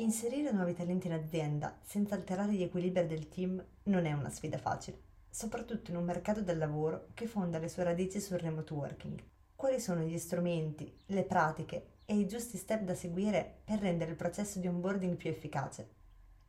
[0.00, 4.56] Inserire nuovi talenti in azienda senza alterare gli equilibri del team non è una sfida
[4.56, 9.22] facile, soprattutto in un mercato del lavoro che fonda le sue radici sul remote working.
[9.54, 14.16] Quali sono gli strumenti, le pratiche e i giusti step da seguire per rendere il
[14.16, 15.90] processo di onboarding più efficace?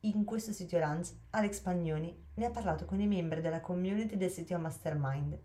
[0.02, 4.32] In questo sito Lunch Alex Pagnoni ne ha parlato con i membri della community del
[4.32, 5.38] CTO Mastermind.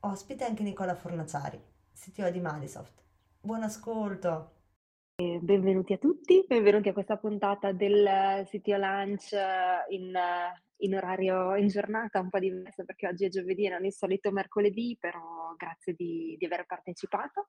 [0.00, 1.58] Ospite anche Nicola Fornaciari,
[1.94, 3.07] CTO di Malisoft.
[3.48, 4.56] Buon ascolto!
[5.16, 9.32] Benvenuti a tutti, benvenuti a questa puntata del CTO Lunch
[9.88, 10.12] in,
[10.76, 14.30] in orario, in giornata un po' diversa perché oggi è giovedì e non il solito
[14.32, 17.48] mercoledì, però grazie di, di aver partecipato,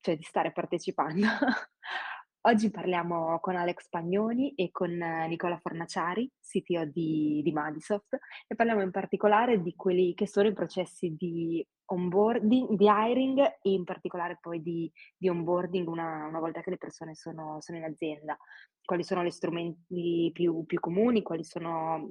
[0.00, 1.24] cioè di stare partecipando.
[2.44, 8.82] Oggi parliamo con Alex Pagnoni e con Nicola Fornaciari, CTO di, di Madisoft, e parliamo
[8.82, 14.38] in particolare di quelli che sono i processi di onboarding, di hiring e in particolare
[14.40, 18.36] poi di, di onboarding una, una, volta che le persone sono, sono, in azienda.
[18.84, 22.10] Quali sono gli strumenti più, più comuni, quali sono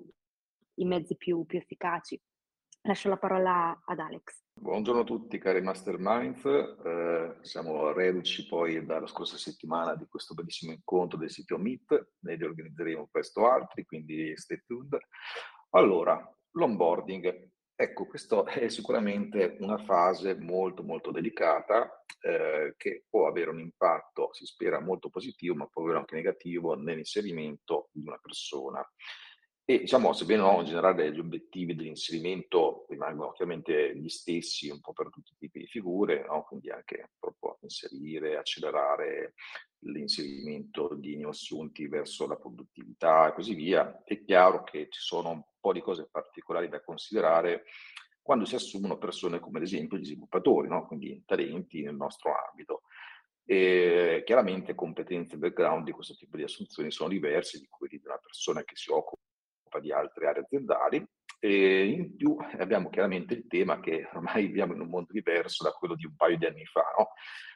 [0.75, 2.17] i mezzi più, più efficaci.
[2.83, 4.41] Lascio la parola ad Alex.
[4.53, 10.71] Buongiorno a tutti cari Masterminds, eh, siamo reduci poi dalla scorsa settimana di questo bellissimo
[10.71, 14.97] incontro del sito Meet, ne organizzeremo presto altri, quindi stay tuned.
[15.71, 23.51] Allora, l'onboarding, ecco, questa è sicuramente una fase molto molto delicata eh, che può avere
[23.51, 28.83] un impatto, si spera, molto positivo, ma può avere anche negativo nell'inserimento di una persona.
[29.63, 34.91] E diciamo, sebbene no, in generale gli obiettivi dell'inserimento rimangono chiaramente gli stessi un po'
[34.91, 36.43] per tutti i tipi di figure, no?
[36.43, 39.35] quindi anche proprio inserire, accelerare
[39.83, 45.43] l'inserimento di neoassunti verso la produttività e così via, è chiaro che ci sono un
[45.59, 47.63] po' di cose particolari da considerare
[48.21, 50.85] quando si assumono persone come ad esempio gli sviluppatori, no?
[50.85, 52.81] quindi talenti nel nostro ambito.
[53.45, 58.05] E chiaramente competenze e background di questo tipo di assunzioni sono diversi di quelli di
[58.05, 59.21] una persona che si occupa
[59.79, 61.05] di altre aree aziendali.
[61.39, 65.71] E in più abbiamo chiaramente il tema che ormai viviamo in un mondo diverso da
[65.71, 67.09] quello di un paio di anni fa, no?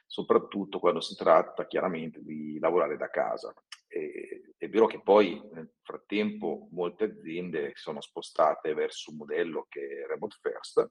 [0.06, 3.52] soprattutto quando si tratta chiaramente di lavorare da casa.
[3.86, 10.02] E, è vero che poi nel frattempo molte aziende sono spostate verso un modello che
[10.02, 10.90] è remote first,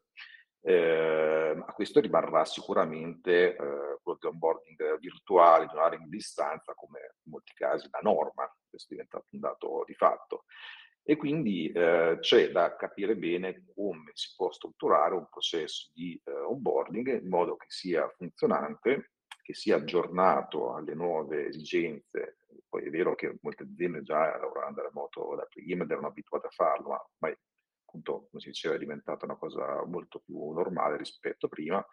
[0.61, 6.99] eh, ma questo rimarrà sicuramente eh, quello di onboarding virtuale, di un'area in distanza, come
[7.23, 10.45] in molti casi la norma, questo è diventato un dato di fatto.
[11.07, 16.31] E quindi eh, c'è da capire bene come si può strutturare un processo di eh,
[16.31, 19.11] onboarding in modo che sia funzionante,
[19.43, 22.39] che sia aggiornato alle nuove esigenze.
[22.67, 26.47] Poi è vero che molte aziende già lavoravano da remoto da prima ed erano abituate
[26.47, 27.37] a farlo, ma ormai
[27.85, 31.85] appunto, come si diceva, è diventata una cosa molto più normale rispetto a prima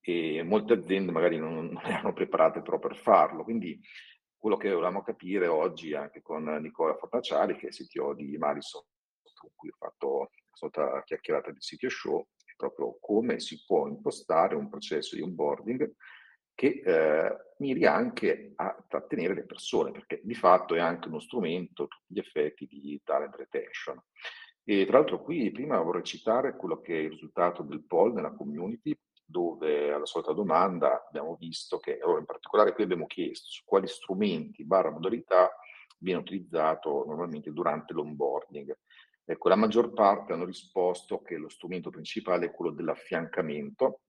[0.00, 3.42] e molte aziende magari non, non erano preparate però per farlo.
[3.42, 3.80] Quindi
[4.44, 8.82] quello che volevamo capire oggi anche con Nicola Fornaciari, che è CTO di Marison,
[9.32, 13.88] con cui ho fatto una sorta chiacchierata di sito show, è proprio come si può
[13.88, 15.94] impostare un processo di onboarding
[16.52, 21.88] che eh, miri anche a trattenere le persone, perché di fatto è anche uno strumento
[22.06, 23.98] gli effetti di talent retention.
[24.62, 28.34] E tra l'altro qui prima vorrei citare quello che è il risultato del poll nella
[28.34, 28.94] community
[29.24, 33.86] dove alla solita domanda abbiamo visto che, allora in particolare qui abbiamo chiesto su quali
[33.86, 35.50] strumenti barra modalità
[35.98, 38.76] viene utilizzato normalmente durante l'onboarding.
[39.24, 44.00] Ecco, la maggior parte hanno risposto che lo strumento principale è quello dell'affiancamento,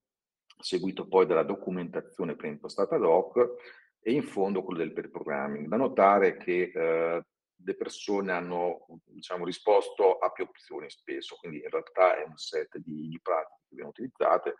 [0.59, 3.55] seguito poi dalla documentazione preimpostata ad hoc
[4.01, 5.67] e in fondo quello del per programming.
[5.67, 7.23] Da notare che eh,
[7.63, 12.77] le persone hanno diciamo, risposto a più opzioni spesso, quindi in realtà è un set
[12.77, 14.55] di, di pratiche che vengono utilizzate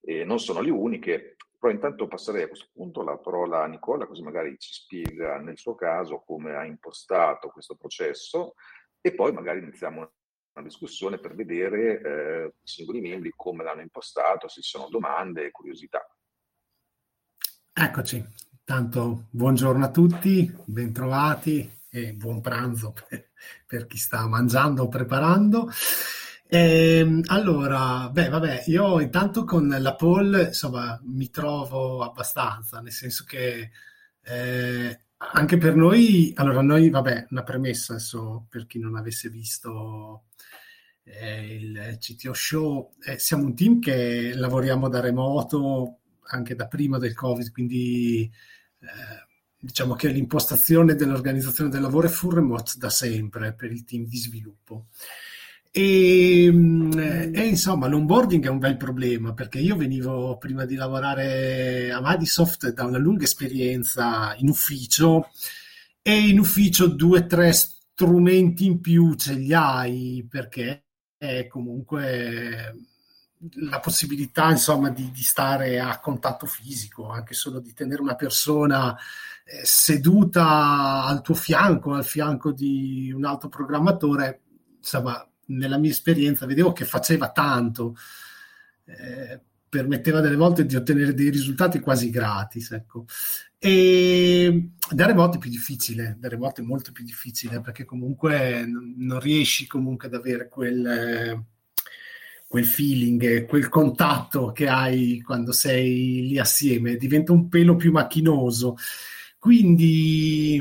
[0.00, 4.06] e non sono le uniche, però intanto passerei a questo punto la parola a Nicola,
[4.06, 8.54] così magari ci spiega nel suo caso come ha impostato questo processo
[9.00, 10.10] e poi magari iniziamo
[10.52, 15.46] una discussione per vedere eh, i singoli membri come l'hanno impostato, se ci sono domande
[15.46, 16.04] e curiosità.
[17.72, 18.24] Eccoci,
[18.64, 23.30] tanto buongiorno a tutti, bentrovati e buon pranzo per,
[23.66, 25.68] per chi sta mangiando o preparando.
[26.52, 33.22] Ehm, allora, beh, vabbè, io intanto con la poll, insomma, mi trovo abbastanza, nel senso
[33.24, 33.70] che
[34.20, 40.24] eh, anche per noi, allora noi, vabbè, una premessa adesso per chi non avesse visto
[41.04, 45.98] eh, il CTO Show, eh, siamo un team che lavoriamo da remoto
[46.32, 48.28] anche da prima del Covid, quindi
[48.80, 48.86] eh,
[49.56, 54.16] diciamo che l'impostazione dell'organizzazione del lavoro è full remote da sempre per il team di
[54.16, 54.86] sviluppo.
[55.72, 56.92] E, mm,
[57.32, 62.72] e, insomma, l'onboarding è un bel problema perché io venivo prima di lavorare a Madisoft
[62.72, 65.30] da una lunga esperienza in ufficio
[66.02, 70.86] e in ufficio due o tre strumenti in più ce li hai perché
[71.16, 72.74] è comunque
[73.70, 78.96] la possibilità insomma di, di stare a contatto fisico, anche solo di tenere una persona
[79.44, 84.42] eh, seduta al tuo fianco, al fianco di un altro programmatore,
[84.78, 87.96] insomma nella mia esperienza vedevo che faceva tanto,
[88.84, 92.72] eh, permetteva delle volte di ottenere dei risultati quasi gratis.
[92.72, 93.06] Ecco.
[93.58, 100.08] E remoto è più difficile, remoto è molto più difficile perché comunque non riesci comunque
[100.08, 101.44] ad avere quel,
[102.48, 108.76] quel feeling, quel contatto che hai quando sei lì assieme, diventa un pelo più macchinoso.
[109.38, 110.60] Quindi,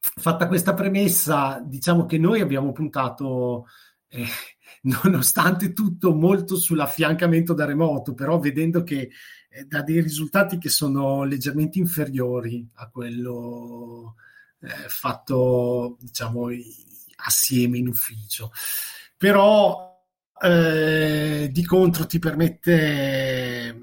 [0.00, 3.66] fatta questa premessa, diciamo che noi abbiamo puntato
[4.08, 4.26] eh,
[4.82, 9.10] nonostante tutto molto sull'affiancamento da remoto, però vedendo che
[9.50, 14.14] eh, dà dei risultati che sono leggermente inferiori a quello
[14.60, 16.48] eh, fatto, diciamo,
[17.16, 18.52] assieme in ufficio.
[19.16, 19.88] Però
[20.40, 23.82] eh, di contro ti permette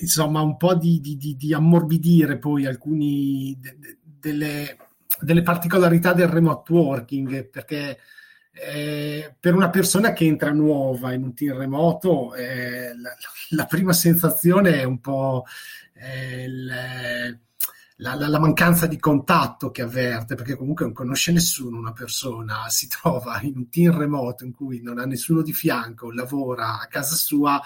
[0.00, 4.76] insomma un po' di, di, di, di ammorbidire poi alcuni de, de, delle,
[5.20, 7.98] delle particolarità del remote working perché
[8.60, 13.14] eh, per una persona che entra nuova in un team remoto, eh, la,
[13.50, 15.44] la, prima sensazione è un po'
[15.94, 21.92] eh, la, la, la, mancanza di contatto che avverte, perché comunque non conosce nessuno una
[21.92, 26.80] persona, si trova in un team remoto in cui non ha nessuno di fianco, lavora
[26.80, 27.60] a casa sua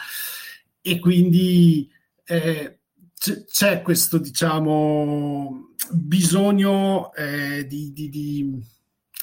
[0.80, 1.90] e quindi
[2.24, 2.78] eh,
[3.14, 8.62] c- c'è questo, diciamo, bisogno eh, di, di, di,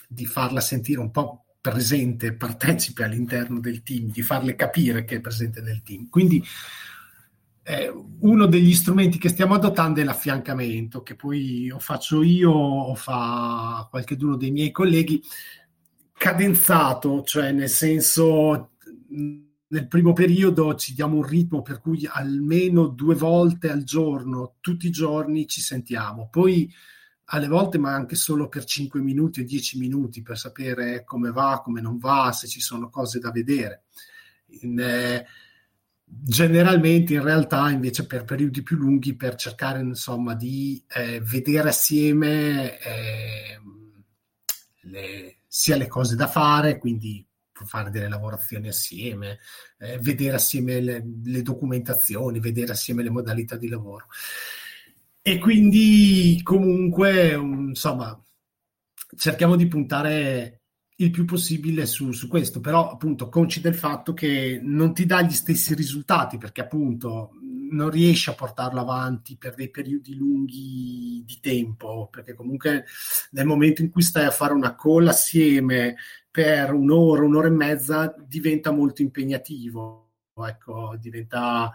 [0.07, 5.21] di farla sentire un po' presente, partecipe all'interno del team, di farle capire che è
[5.21, 6.09] presente nel team.
[6.09, 6.43] Quindi
[7.63, 12.95] eh, uno degli strumenti che stiamo adottando è l'affiancamento, che poi o faccio io o
[12.95, 15.21] fa qualcuno dei miei colleghi,
[16.17, 18.71] cadenzato, cioè nel senso
[19.71, 24.87] nel primo periodo ci diamo un ritmo per cui almeno due volte al giorno, tutti
[24.87, 26.27] i giorni ci sentiamo.
[26.31, 26.71] Poi
[27.31, 31.61] alle volte ma anche solo per 5 minuti o 10 minuti per sapere come va,
[31.63, 33.83] come non va, se ci sono cose da vedere.
[34.61, 35.25] In, eh,
[36.03, 42.79] generalmente in realtà invece per periodi più lunghi per cercare insomma di eh, vedere assieme
[42.79, 43.59] eh,
[44.81, 47.23] le, sia le cose da fare, quindi
[47.65, 49.39] fare delle lavorazioni assieme,
[49.77, 54.07] eh, vedere assieme le, le documentazioni, vedere assieme le modalità di lavoro.
[55.21, 58.19] E quindi comunque, insomma,
[59.15, 60.61] cerchiamo di puntare
[60.99, 65.21] il più possibile su, su, questo, però appunto conci del fatto che non ti dà
[65.21, 67.31] gli stessi risultati perché appunto
[67.71, 72.85] non riesci a portarlo avanti per dei periodi lunghi di tempo, perché comunque
[73.31, 75.95] nel momento in cui stai a fare una call assieme
[76.31, 80.11] per un'ora, un'ora e mezza diventa molto impegnativo,
[80.47, 81.71] ecco, diventa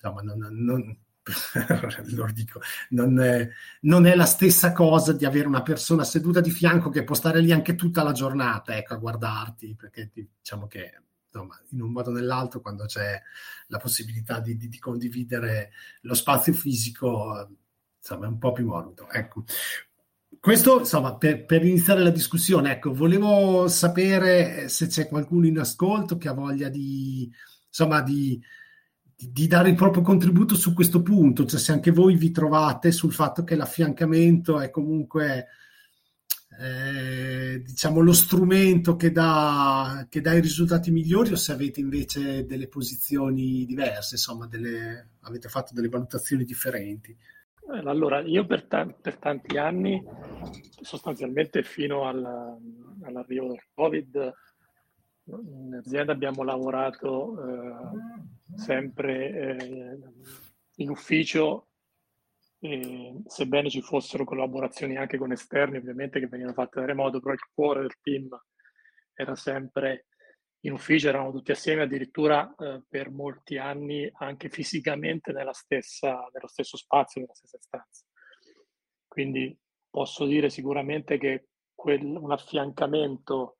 [0.00, 0.98] insomma, non, non
[2.14, 3.48] lo dico, non è,
[3.82, 7.40] non è, la stessa cosa di avere una persona seduta di fianco che può stare
[7.40, 12.10] lì anche tutta la giornata ecco, a guardarti, perché diciamo che insomma, in un modo
[12.10, 13.20] o nell'altro quando c'è
[13.66, 15.70] la possibilità di, di, di condividere
[16.02, 17.48] lo spazio fisico,
[17.98, 19.08] insomma, è un po' più morbido.
[19.10, 19.44] Ecco.
[20.40, 26.16] Questo, insomma, per, per, iniziare la discussione, ecco, volevo sapere se c'è qualcuno in ascolto
[26.16, 27.30] che ha voglia di,
[27.66, 28.40] insomma, di,
[29.20, 33.12] di dare il proprio contributo su questo punto, cioè se anche voi vi trovate sul
[33.12, 35.48] fatto che l'affiancamento è comunque
[36.60, 42.46] eh, diciamo lo strumento che dà, che dà i risultati migliori o se avete invece
[42.46, 47.16] delle posizioni diverse, insomma delle, avete fatto delle valutazioni differenti.
[47.84, 50.02] Allora, io per, ta- per tanti anni,
[50.80, 52.24] sostanzialmente fino al,
[53.02, 54.32] all'arrivo del Covid,
[55.36, 59.98] in azienda abbiamo lavorato eh, sempre eh,
[60.76, 61.68] in ufficio,
[62.60, 67.34] e, sebbene ci fossero collaborazioni anche con esterni, ovviamente che venivano fatte da remoto, però
[67.34, 68.28] il cuore del team
[69.14, 70.06] era sempre
[70.62, 76.48] in ufficio eravamo tutti assieme addirittura eh, per molti anni anche fisicamente nella stessa, nello
[76.48, 78.04] stesso spazio, nella stessa stanza.
[79.06, 79.56] Quindi
[79.88, 83.57] posso dire sicuramente che quel, un affiancamento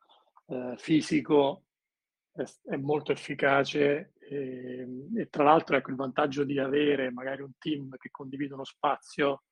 [0.49, 1.65] eh, fisico
[2.33, 4.87] è, è, molto efficace e,
[5.17, 9.45] e, tra l'altro ecco il vantaggio di avere magari un team che condivide uno spazio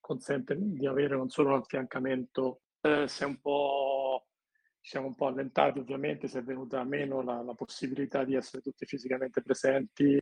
[0.00, 4.26] consente di avere non solo un affiancamento, eh, se un po'
[4.80, 8.84] siamo un po' allentati ovviamente, se è venuta meno la, la possibilità di essere tutti
[8.84, 10.18] fisicamente presenti.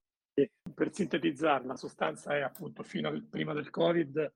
[0.74, 4.32] Per sintetizzare, la sostanza è appunto fino al, prima del Covid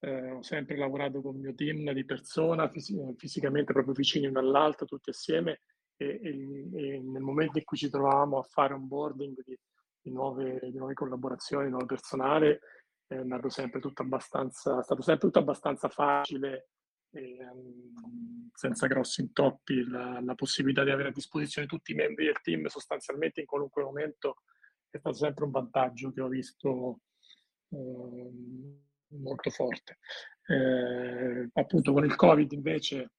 [0.00, 4.38] eh, ho sempre lavorato con il mio team di persona, fis- fisicamente proprio vicini uno
[4.38, 5.60] all'altro, tutti assieme,
[5.96, 9.58] e, e, e, nel momento in cui ci trovavamo a fare onboarding di,
[10.00, 12.60] di, nuove, di nuove collaborazioni, di nuovo personale,
[13.06, 16.68] è andato sempre tutto abbastanza, è stato sempre tutto abbastanza facile
[17.10, 22.26] e, um, senza grossi intoppi la, la, possibilità di avere a disposizione tutti i membri
[22.26, 24.36] del team sostanzialmente in qualunque momento
[24.88, 27.00] è stato sempre un vantaggio che ho visto
[27.70, 29.98] um, molto forte.
[30.46, 33.12] Eh, appunto con il Covid invece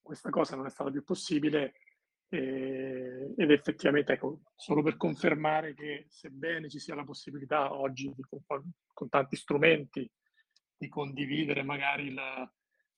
[0.00, 1.74] questa cosa non è stata più possibile
[2.30, 8.22] eh, ed effettivamente ecco, solo per confermare che sebbene ci sia la possibilità oggi di,
[8.22, 10.10] con, con tanti strumenti
[10.76, 12.50] di condividere magari la,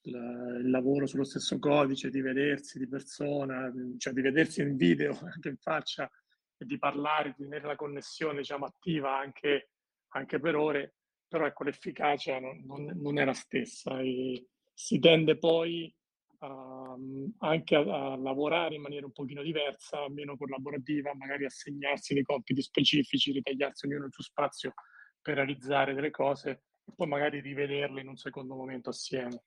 [0.03, 5.19] la, il lavoro sullo stesso codice, di vedersi di persona, cioè di vedersi in video
[5.33, 6.11] anche in faccia
[6.57, 9.71] e di parlare, di tenere la connessione diciamo, attiva anche,
[10.09, 10.97] anche per ore,
[11.31, 15.95] però ecco, l'efficacia non, non, è la stessa e si tende poi
[16.39, 16.97] a,
[17.39, 17.81] anche a,
[18.13, 23.87] a, lavorare in maniera un pochino diversa, meno collaborativa, magari assegnarsi dei compiti specifici, ritagliarsi
[23.87, 24.75] ognuno il suo spazio
[25.23, 29.45] per realizzare delle cose e poi magari rivederle in un secondo momento assieme.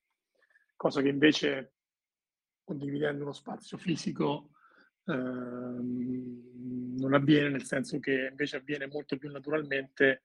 [0.77, 1.73] Cosa che invece
[2.63, 4.51] condividendo uno spazio fisico
[5.05, 10.23] ehm, non avviene, nel senso che invece avviene molto più naturalmente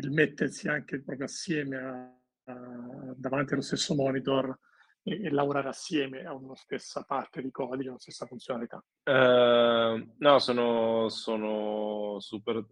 [0.00, 4.58] il mettersi anche proprio assieme a, a, davanti allo stesso monitor
[5.02, 8.82] e, e, lavorare assieme a una stessa parte di codice, una stessa funzionalità.
[9.04, 12.64] Uh, no, sono, sono, super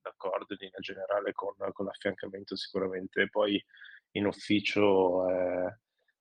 [0.00, 3.62] d'accordo in linea generale con, con, l'affiancamento sicuramente, poi
[4.12, 5.76] in ufficio è,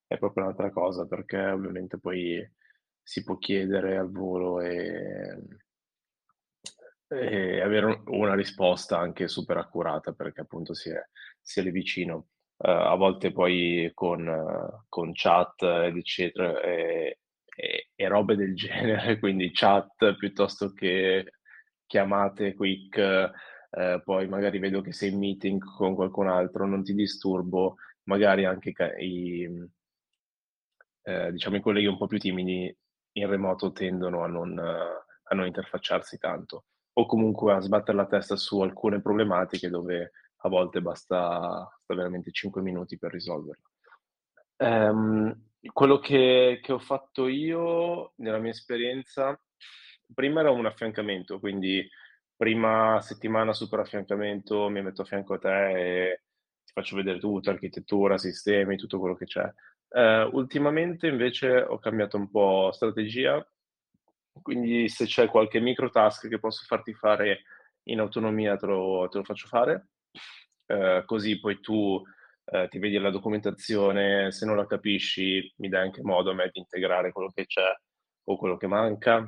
[0.07, 2.47] è proprio un'altra cosa perché ovviamente poi
[3.01, 5.35] si può chiedere al volo e
[7.09, 11.01] e avere una risposta anche super accurata perché appunto si è,
[11.41, 12.27] si è vicino.
[12.57, 17.19] Uh, a volte poi con, uh, con chat eccetera e,
[17.55, 21.31] e, e, robe del genere, quindi chat piuttosto che
[21.85, 23.31] chiamate quick,
[23.71, 28.45] uh, poi magari vedo che sei in meeting con qualcun altro, non ti disturbo, magari
[28.45, 29.47] anche i,
[31.31, 32.75] diciamo, i colleghi un po' più timidi
[33.13, 36.65] in remoto tendono a non, a non interfacciarsi tanto
[36.99, 42.31] o comunque a sbattere la testa su alcune problematiche dove a volte basta, basta veramente
[42.31, 43.69] 5 minuti per risolverla.
[44.57, 49.39] Um, quello che, che, ho fatto io nella mia esperienza,
[50.13, 51.87] prima era un affiancamento, quindi
[52.35, 56.21] prima settimana super affiancamento, mi metto a fianco a te e
[56.65, 59.49] ti faccio vedere tutto, architettura, sistemi, tutto quello che c'è.
[59.89, 63.45] Uh, ultimamente invece ho cambiato un po' strategia
[64.41, 67.43] quindi se c'è qualche micro task che posso farti fare
[67.83, 69.89] in autonomia te lo, te lo faccio fare,
[70.67, 72.01] eh, così poi tu
[72.45, 76.49] eh, ti vedi la documentazione, se non la capisci mi dai anche modo a me
[76.51, 77.71] di integrare quello che c'è
[78.25, 79.27] o quello che manca.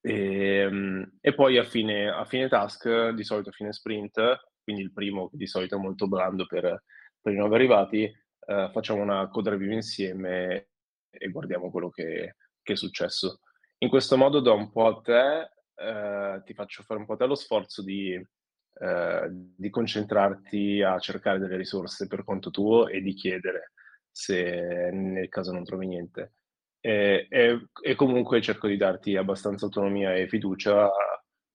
[0.00, 4.82] E, ehm, e poi a fine, a fine, task, di solito a fine sprint, quindi
[4.82, 6.84] il primo che di solito è molto blando per,
[7.20, 10.68] per i nuovi arrivati, eh, facciamo una code review insieme
[11.10, 13.40] e guardiamo quello che, che è successo.
[13.82, 17.16] In questo modo do un po' a te, eh, ti faccio fare un po' a
[17.16, 23.00] te lo sforzo di, eh, di concentrarti a cercare delle risorse per conto tuo e
[23.00, 23.72] di chiedere
[24.10, 26.34] se nel caso non trovi niente.
[26.78, 30.90] E, e, e comunque cerco di darti abbastanza autonomia e fiducia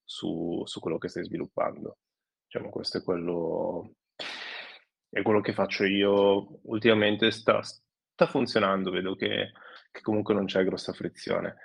[0.04, 1.98] su, su quello che stai sviluppando.
[2.48, 3.98] Diciamo, questo è quello,
[5.10, 7.30] è quello che faccio io ultimamente.
[7.30, 9.52] Sta, sta funzionando, vedo che,
[9.92, 11.56] che comunque non c'è grossa frizione.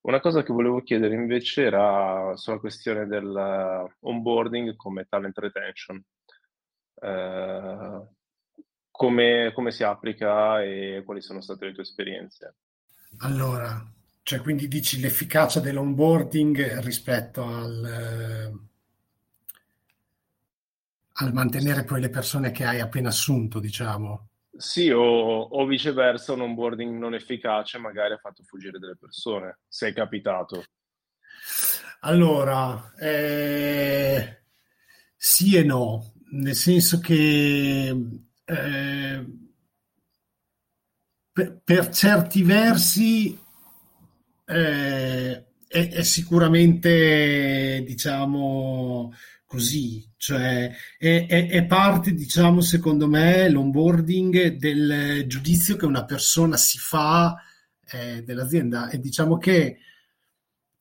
[0.00, 6.02] Una cosa che volevo chiedere invece era sulla questione dell'onboarding come talent retention.
[7.00, 8.06] Eh,
[8.90, 12.56] come, come, si applica e quali sono state le tue esperienze?
[13.18, 13.84] Allora,
[14.22, 18.52] cioè quindi dici l'efficacia dell'onboarding rispetto al, eh,
[21.12, 24.27] al mantenere poi le persone che hai appena assunto, diciamo.
[24.58, 29.86] Sì, o, o, viceversa, un onboarding non efficace magari ha fatto fuggire delle persone, se
[29.86, 30.64] è capitato.
[32.00, 34.42] Allora, eh,
[35.14, 37.88] sì e no, nel senso che
[38.44, 39.26] eh,
[41.32, 43.38] per, per, certi versi
[44.44, 49.12] eh, è, è, sicuramente, diciamo,
[49.48, 56.58] così, cioè è, è, è, parte, diciamo, secondo me, l'onboarding del giudizio che una persona
[56.58, 57.34] si fa
[57.90, 58.90] eh, dell'azienda.
[58.90, 59.78] E diciamo che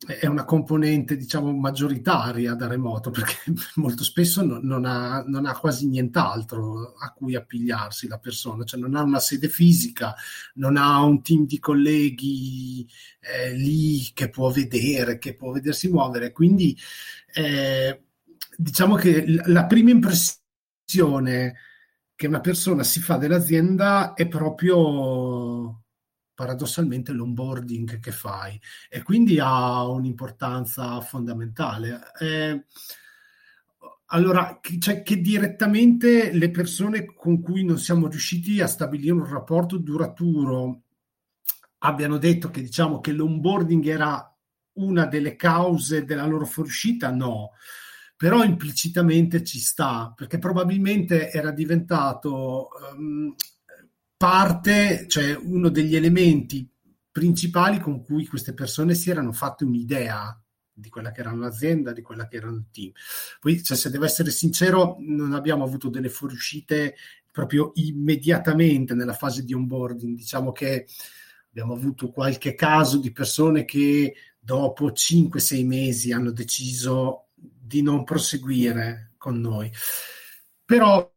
[0.05, 3.35] è una componente diciamo maggioritaria da remoto perché
[3.75, 8.79] molto spesso non, non, ha, non, ha, quasi nient'altro a cui appigliarsi la persona, cioè
[8.81, 10.13] non ha una sede fisica,
[10.55, 12.87] non ha un team di colleghi
[13.21, 16.77] eh, lì che può vedere, che può vedersi muovere, quindi
[17.33, 18.06] eh,
[18.57, 21.55] diciamo che la prima impressione
[22.15, 25.83] che una persona si fa dell'azienda è proprio
[26.33, 28.59] paradossalmente l'onboarding che fai
[28.89, 31.99] e quindi ha un'importanza fondamentale.
[32.19, 32.65] Eh,
[34.07, 39.77] allora, cioè che direttamente le persone con cui non siamo riusciti a stabilire un rapporto
[39.77, 40.81] duraturo
[41.79, 44.35] abbiano detto che diciamo che l'onboarding era
[44.73, 47.51] una delle cause della loro fuoriuscita, no
[48.17, 53.35] però implicitamente ci sta, perché probabilmente era diventato um,
[54.17, 56.67] parte, cioè uno degli elementi
[57.11, 60.39] principali con cui queste persone si erano fatte un'idea
[60.73, 62.91] di quella che era l'azienda, di quella che era il team.
[63.39, 66.95] Poi, cioè, se devo essere sincero, non abbiamo avuto delle fuoriuscite
[67.31, 70.15] proprio immediatamente nella fase di onboarding.
[70.15, 70.87] Diciamo che
[71.49, 79.13] abbiamo avuto qualche caso di persone che dopo 5-6 mesi hanno deciso di non proseguire
[79.17, 79.71] con noi.
[80.65, 81.13] Però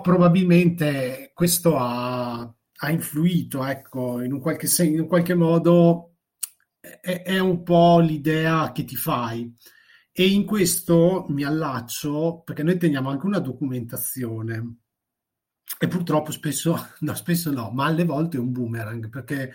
[0.00, 6.16] probabilmente questo ha, ha influito, ecco, in un qualche, in un qualche modo
[6.80, 9.54] è, è, un po' l'idea che ti fai.
[10.10, 14.76] E in questo mi allaccio perché noi teniamo anche una documentazione
[15.78, 19.52] e purtroppo spesso, no, spesso no, ma alle volte è un boomerang perché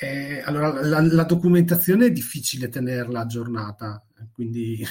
[0.00, 4.84] eh, allora, la, la, documentazione è difficile tenerla aggiornata, quindi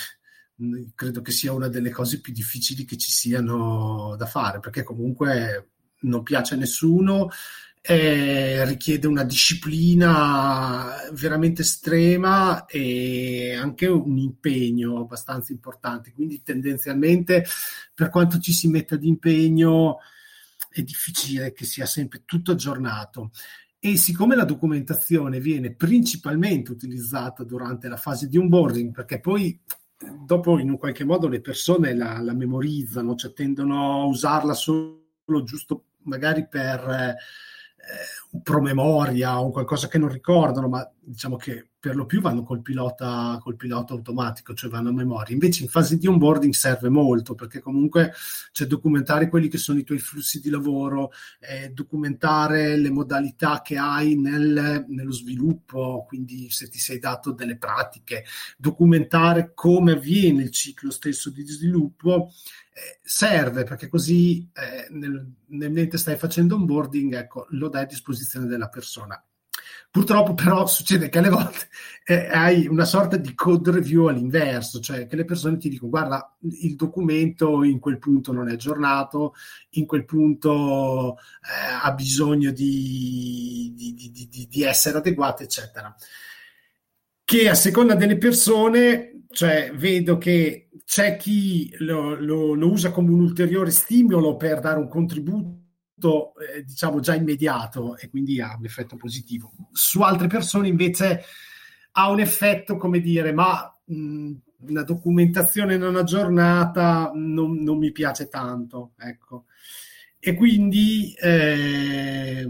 [0.96, 5.70] credo che sia una delle cose più difficili che ci siano da fare, perché comunque
[6.02, 7.30] non piace a nessuno,
[7.84, 16.12] eh, richiede una disciplina veramente estrema e anche un impegno abbastanza importante.
[16.12, 17.46] Quindi tendenzialmente,
[17.94, 19.98] per quanto ci si metta di impegno,
[20.70, 23.32] è difficile che sia sempre tutto aggiornato.
[23.80, 29.60] E siccome la documentazione viene principalmente utilizzata durante la fase di onboarding, perché poi
[30.26, 35.44] dopo in un qualche modo le persone la, la memorizzano, cioè tendono a usarla solo
[35.44, 37.16] giusto magari per eh,
[38.32, 42.62] un promemoria o qualcosa che non ricordano, ma diciamo che per lo più vanno col
[42.62, 45.34] pilota, col pilota automatico, cioè vanno a memoria.
[45.34, 48.14] Invece in fase di onboarding serve molto perché comunque
[48.52, 53.78] c'è documentare quelli che sono i tuoi flussi di lavoro, eh, documentare le modalità che
[53.78, 58.24] hai nel, nello sviluppo, quindi se ti sei dato delle pratiche,
[58.58, 62.32] documentare come avviene il ciclo stesso di sviluppo
[62.74, 67.88] eh, serve perché così eh, nel, nel mentre stai facendo onboarding ecco, lo dai a
[67.88, 69.22] disposizione della persona.
[69.92, 71.68] Purtroppo però succede che alle volte
[72.06, 76.34] eh, hai una sorta di code review all'inverso, cioè che le persone ti dicono guarda
[76.62, 79.34] il documento in quel punto non è aggiornato,
[79.72, 85.94] in quel punto eh, ha bisogno di, di, di, di essere adeguato, eccetera.
[87.26, 93.12] Che a seconda delle persone, cioè vedo che c'è chi lo, lo, lo usa come
[93.12, 95.61] un ulteriore stimolo per dare un contributo
[96.40, 99.52] eh, diciamo già immediato e quindi ha un effetto positivo.
[99.72, 101.24] Su altre persone invece
[101.94, 104.32] ha un effetto come dire ma mh,
[104.68, 109.46] una documentazione non aggiornata non, non mi piace tanto, ecco.
[110.20, 112.48] E quindi eh,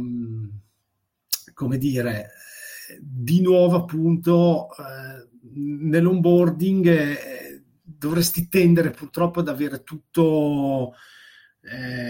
[1.53, 2.31] come dire
[2.99, 10.93] di nuovo appunto eh, nell'onboarding eh, dovresti tendere purtroppo ad avere tutto,
[11.61, 12.00] eh,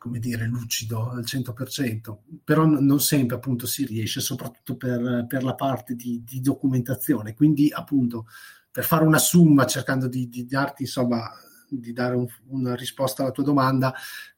[0.00, 5.54] come dire, lucido al 100%, però non sempre appunto si riesce, soprattutto per, per la
[5.54, 7.34] parte di, di, documentazione.
[7.34, 8.26] Quindi appunto
[8.70, 11.30] per fare una summa cercando di, di darti insomma
[11.68, 13.92] di dare un, una risposta alla tua domanda,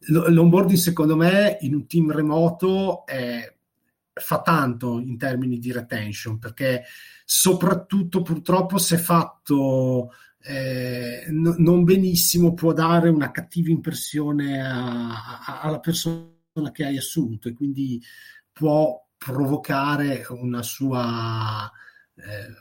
[0.09, 3.55] l'onboarding secondo me in un team remoto è,
[4.12, 6.83] fa tanto in termini di retention perché
[7.25, 10.11] soprattutto purtroppo se fatto
[10.45, 16.31] eh, no, non benissimo può dare una cattiva impressione a, a, alla persona
[16.73, 18.03] che hai assunto e quindi
[18.53, 21.71] può provocare una sua,
[22.17, 22.55] eh,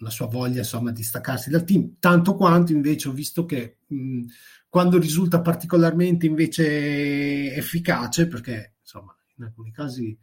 [0.00, 4.24] una sua voglia insomma di staccarsi dal team, tanto quanto invece ho visto che mh,
[4.68, 10.16] quando risulta particolarmente invece efficace, perché insomma in alcuni casi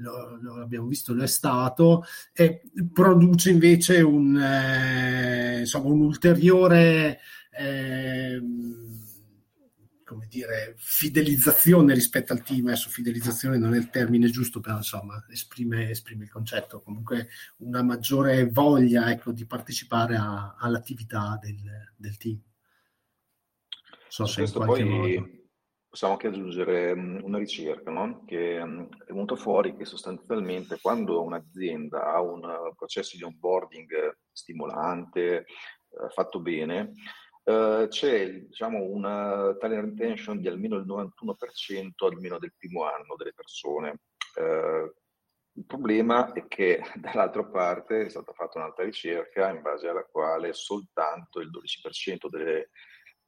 [0.00, 7.20] lo, lo abbiamo visto, lo è stato, e produce invece un, eh, insomma, un ulteriore
[7.50, 8.42] eh,
[10.04, 12.66] come dire, fidelizzazione rispetto al team.
[12.66, 16.80] Adesso fidelizzazione non è il termine giusto, però insomma esprime, esprime il concetto.
[16.80, 22.40] Comunque una maggiore voglia ecco, di partecipare a, all'attività del, del team.
[24.08, 24.88] So se in qualche poi...
[24.88, 25.39] modo
[25.90, 28.22] possiamo anche aggiungere una ricerca no?
[28.24, 35.44] che è venuta fuori che sostanzialmente quando un'azienda ha un processo di onboarding stimolante, eh,
[36.14, 36.92] fatto bene,
[37.42, 43.32] eh, c'è diciamo, una talent retention di almeno il 91% almeno del primo anno delle
[43.34, 43.98] persone.
[44.36, 44.88] Uh,
[45.54, 50.52] il problema è che dall'altra parte è stata fatta un'altra ricerca in base alla quale
[50.52, 52.70] soltanto il 12% delle,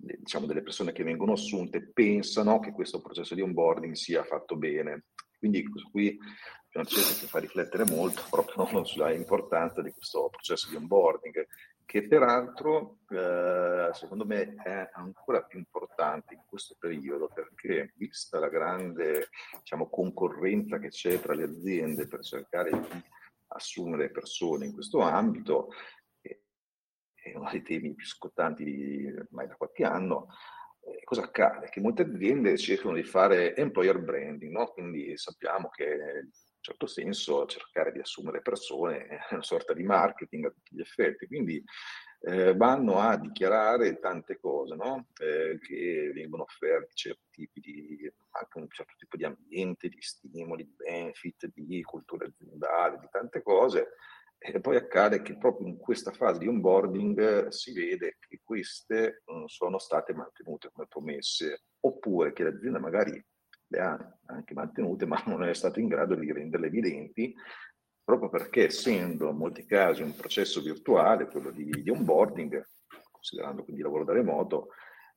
[0.03, 5.05] diciamo, delle persone che vengono assunte pensano che questo processo di onboarding sia fatto bene.
[5.39, 10.71] Quindi qui è una ricerca che fa riflettere molto proprio sulla importanza di questo processo
[10.71, 11.47] di onboarding
[11.85, 18.49] che peraltro eh, secondo me è ancora più importante in questo periodo perché vista la
[18.49, 23.03] grande diciamo, concorrenza che c'è tra le aziende per cercare di
[23.49, 25.69] assumere persone in questo ambito,
[27.23, 30.29] è uno dei temi più scottanti ormai da qualche anno,
[30.85, 31.69] eh, cosa accade?
[31.69, 34.67] Che molte aziende cercano di fare employer branding, no?
[34.69, 36.29] quindi sappiamo che
[36.61, 41.27] certo senso cercare di assumere persone è una sorta di marketing a tutti gli effetti,
[41.27, 41.63] quindi
[42.25, 45.09] eh, vanno a dichiarare tante cose, no?
[45.21, 50.65] eh, che vengono offerti certi tipi di, anche un certo tipo di ambiente, di stimoli,
[50.65, 53.95] di benefit, di cultura aziendale, di tante cose,
[54.45, 59.49] e poi accade che proprio in questa fase di onboarding si vede che queste non
[59.49, 63.25] sono state mantenute come promesse, oppure che l'azienda magari
[63.69, 67.35] le ha anche mantenute, ma non è stato in grado di renderle evidenti,
[68.03, 72.63] proprio perché essendo in molti casi un processo virtuale, quello di, di onboarding,
[73.11, 74.71] considerando quindi lavoro da remoto,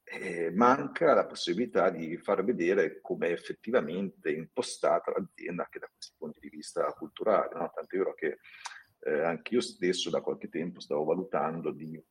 [0.04, 6.14] eh, manca la possibilità di far vedere come è effettivamente impostata l'azienda anche da questi
[6.16, 7.56] punti di vista culturali.
[7.56, 7.72] No?
[7.74, 8.38] Tant'è vero che
[9.06, 12.02] eh, anche io stesso da qualche tempo stavo valutando di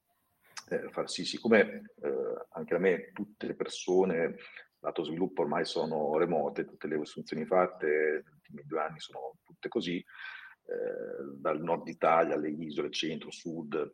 [0.71, 4.37] eh, far sì, siccome eh, anche a me tutte le persone
[4.85, 9.69] lato sviluppo ormai sono remote, tutte le assunzioni fatte negli ultimi due anni sono tutte
[9.69, 13.93] così, eh, dal nord Italia alle isole, centro, sud.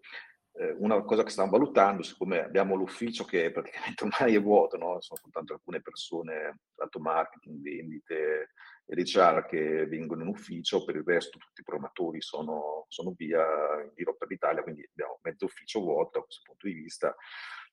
[0.53, 5.01] Eh, una cosa che stiamo valutando, siccome abbiamo l'ufficio che praticamente ormai è vuoto, no?
[5.01, 8.51] sono soltanto alcune persone, lato marketing, vendite
[8.99, 13.45] HR che vengono in ufficio, per il resto tutti i programmatori sono, sono via
[13.83, 17.15] in giro per l'Italia, quindi abbiamo mezzo ufficio vuoto da questo punto di vista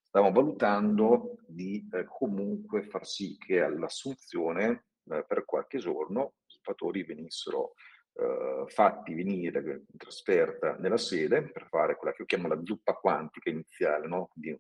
[0.08, 7.03] stavamo valutando di eh, comunque far sì che all'assunzione eh, per qualche giorno i sviluppatori
[7.03, 7.73] venissero
[8.13, 12.93] eh, fatti venire in trasferta nella sede per fare quella che io chiamo la zuppa
[12.93, 14.27] quantica iniziale, no?
[14.32, 14.56] quindi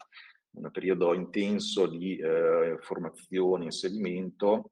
[0.57, 4.71] un periodo intenso di eh, formazione, inserimento,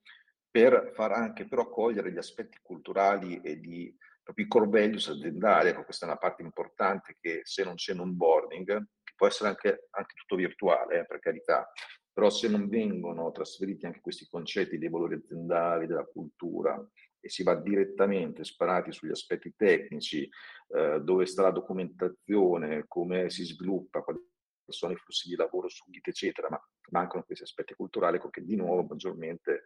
[0.56, 5.68] per far anche però cogliere gli aspetti culturali e di proprio i core values aziendali,
[5.68, 8.88] ecco, questa è una parte importante che se non c'è un onboarding,
[9.18, 11.70] può essere anche, anche tutto virtuale, eh, per carità,
[12.10, 16.82] però se non vengono trasferiti anche questi concetti dei valori aziendali, della cultura,
[17.20, 20.26] e si va direttamente sparati sugli aspetti tecnici,
[20.70, 24.20] eh, dove sta la documentazione, come si sviluppa, quali
[24.68, 26.60] sono i flussi di lavoro subiti, eccetera, ma
[26.92, 29.64] mancano questi aspetti culturali, ecco che di nuovo maggiormente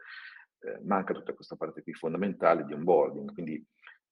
[0.62, 3.34] eh, manca tutta questa parte qui fondamentale di onboarding.
[3.34, 3.66] Quindi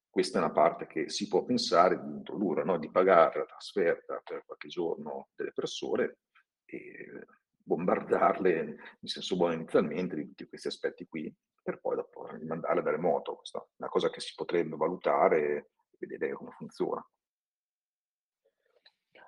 [0.10, 2.78] questa è una parte che si può pensare di introdurre, no?
[2.78, 6.18] di pagare la trasferta per qualche giorno delle persone
[6.66, 7.26] e
[7.68, 12.92] bombardarle in senso buono inizialmente di tutti questi aspetti qui per poi dopo rimandarle da
[12.92, 13.36] remoto.
[13.36, 17.06] Questa è una cosa che si potrebbe valutare e vedere come funziona.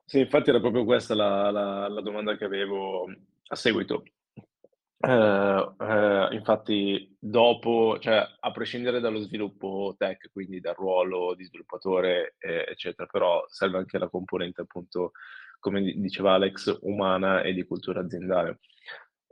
[0.06, 3.06] Sì, infatti era proprio questa la, la, la domanda che avevo
[3.48, 4.04] a seguito.
[5.02, 12.36] Eh, eh, infatti dopo, cioè a prescindere dallo sviluppo tech, quindi dal ruolo di sviluppatore,
[12.38, 15.12] eh, eccetera, però serve anche la componente appunto,
[15.60, 18.60] come diceva Alex, umana e di cultura aziendale.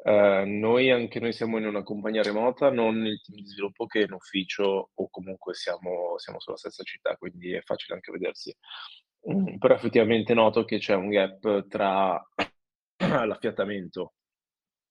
[0.03, 4.01] Eh, noi anche noi siamo in una compagnia remota, non il team di sviluppo che
[4.01, 8.55] in ufficio o comunque siamo, siamo sulla stessa città, quindi è facile anche vedersi.
[9.29, 12.21] Mm, però effettivamente noto che c'è un gap tra
[13.25, 14.13] l'affiatamento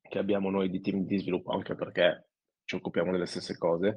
[0.08, 2.28] che abbiamo noi di team di sviluppo, anche perché
[2.64, 3.96] ci occupiamo delle stesse cose,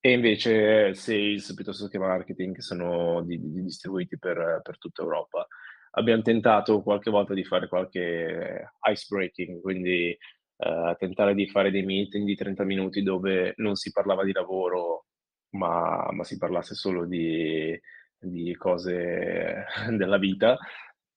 [0.00, 5.46] e invece sales piuttosto che marketing sono di, di distribuiti per, per, tutta Europa.
[5.92, 11.84] abbiamo tentato qualche volta di fare qualche ice breaking, quindi eh, tentare di fare dei
[11.84, 15.06] meeting di 30 minuti dove non si parlava di lavoro,
[15.50, 17.78] ma, ma si parlasse solo di,
[18.18, 19.64] di cose
[19.96, 20.58] della vita.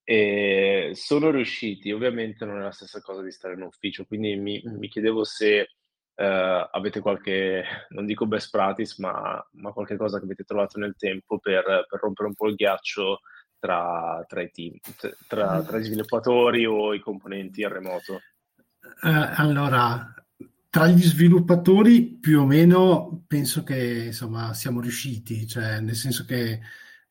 [0.08, 4.62] E sono riusciti, ovviamente non è la stessa cosa di stare in ufficio, quindi mi,
[4.64, 5.68] mi chiedevo se
[6.14, 10.96] eh, avete qualche, non dico best practice, ma, ma, qualche cosa che avete trovato nel
[10.96, 13.22] tempo per, per rompere un po' il ghiaccio
[13.58, 14.74] tra, tra i team,
[15.28, 18.22] tra, tra, gli sviluppatori o i componenti a remoto?
[19.02, 20.14] Uh, allora,
[20.70, 26.60] tra gli sviluppatori più o meno penso che insomma siamo riusciti, cioè nel senso che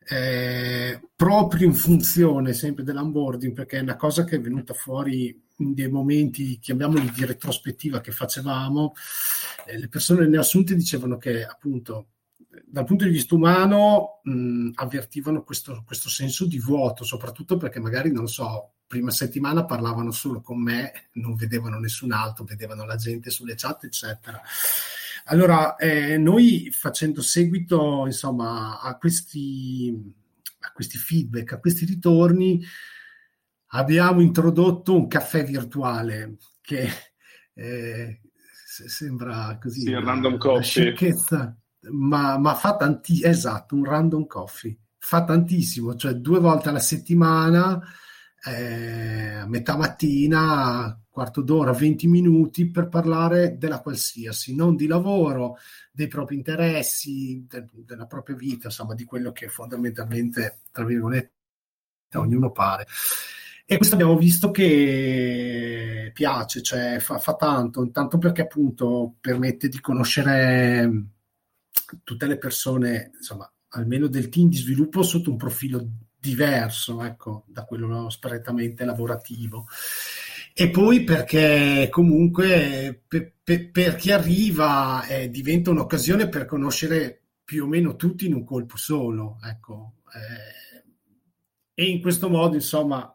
[0.09, 5.75] eh, proprio in funzione sempre dell'onboarding, perché è una cosa che è venuta fuori in
[5.75, 8.95] dei momenti, chiamiamoli di retrospettiva che facevamo,
[9.67, 12.09] eh, le persone neoassunte dicevano che appunto
[12.65, 18.13] dal punto di vista umano mh, avvertivano questo, questo, senso di vuoto, soprattutto perché magari,
[18.13, 23.31] non so, prima settimana parlavano solo con me, non vedevano nessun altro, vedevano la gente
[23.31, 24.41] sulle chat, eccetera.
[25.25, 29.95] Allora, eh, noi facendo seguito, insomma, a questi,
[30.61, 32.63] a questi feedback, a questi ritorni,
[33.69, 36.89] abbiamo introdotto un caffè virtuale che
[37.55, 38.21] eh,
[38.65, 40.95] sembra così sì, una, random coffee.
[41.91, 44.77] ma, ma fa tanti esatto un random coffee.
[44.99, 47.81] Fa tantissimo cioè due volte alla settimana
[48.47, 55.57] eh, metà mattina quarto d'ora 20 minuti per parlare della qualsiasi non di lavoro
[55.93, 61.33] dei propri interessi de, della propria vita insomma di quello che fondamentalmente tra virgolette
[62.15, 62.87] ognuno pare.
[63.67, 69.81] E questo abbiamo visto che piace, cioè fa, fa tanto, intanto perché appunto permette di
[69.81, 71.07] conoscere
[72.03, 75.89] tutte le persone, insomma, almeno del team di sviluppo sotto un profilo
[76.25, 79.67] diverso, ecco, da quello strettamente lavorativo.
[80.55, 87.65] E poi perché comunque per, per, per chi arriva eh, diventa un'occasione per conoscere più
[87.65, 89.97] o meno tutti in un colpo solo, ecco.
[90.15, 90.85] Eh,
[91.75, 93.15] e in questo modo, insomma,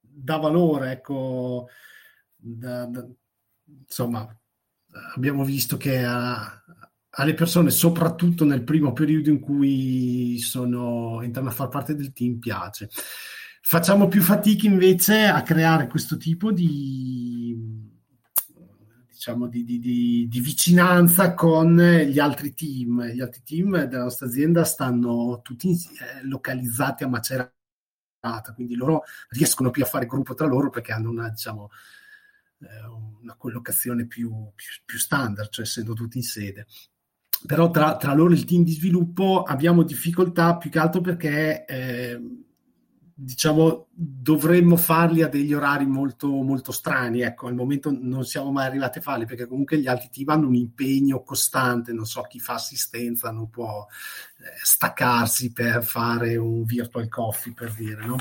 [0.00, 1.68] dà valore, ecco,
[2.36, 3.08] da, da,
[3.64, 4.28] insomma,
[5.14, 6.61] abbiamo visto che a,
[7.14, 12.38] alle persone, soprattutto nel primo periodo in cui sono, entrano a far parte del team,
[12.38, 12.88] piace.
[13.60, 17.56] Facciamo più fatica invece a creare questo tipo di,
[19.10, 19.78] diciamo, di, di,
[20.28, 23.04] di, vicinanza con gli altri team.
[23.04, 27.54] Gli altri team della nostra azienda stanno tutti eh, localizzati a Macerata
[28.54, 31.70] quindi loro riescono più a fare gruppo tra loro perché hanno una, diciamo,
[32.60, 32.86] eh,
[33.20, 36.66] una collocazione più, più, più, standard, cioè essendo tutti in sede.
[37.46, 42.20] Però tra, tra loro il team di sviluppo abbiamo difficoltà più che altro perché eh,
[43.14, 47.20] diciamo, dovremmo farli a degli orari molto, molto strani.
[47.20, 50.48] Ecco, al momento non siamo mai arrivati a farli perché comunque gli altri team hanno
[50.48, 51.92] un impegno costante.
[51.92, 53.86] Non so, chi fa assistenza non può
[54.38, 58.16] eh, staccarsi per fare un virtual coffee, per dire, no?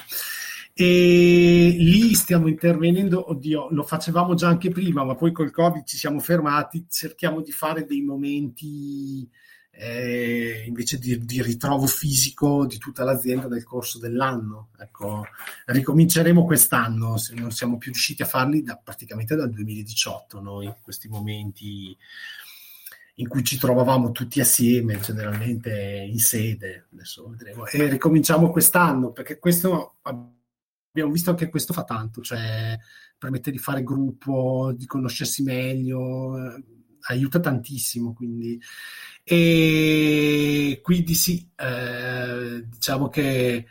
[0.73, 5.97] E lì stiamo intervenendo, oddio, lo facevamo già anche prima, ma poi col Covid ci
[5.97, 9.29] siamo fermati, cerchiamo di fare dei momenti
[9.73, 14.69] eh, invece di, di, ritrovo fisico di tutta l'azienda nel corso dell'anno.
[14.77, 15.25] Ecco,
[15.65, 21.07] ricominceremo quest'anno, se non siamo più riusciti a farli da, praticamente dal 2018, noi questi
[21.07, 21.97] momenti
[23.15, 29.37] in cui ci trovavamo tutti assieme, generalmente in sede, adesso vedremo, e ricominciamo quest'anno, perché
[29.37, 29.95] questo
[30.91, 32.77] abbiamo visto anche questo fa tanto, cioè
[33.17, 36.63] permette di fare gruppo, di conoscersi meglio, eh,
[37.03, 38.59] aiuta tantissimo, quindi
[39.23, 43.65] e quindi sì, eh, diciamo che eh,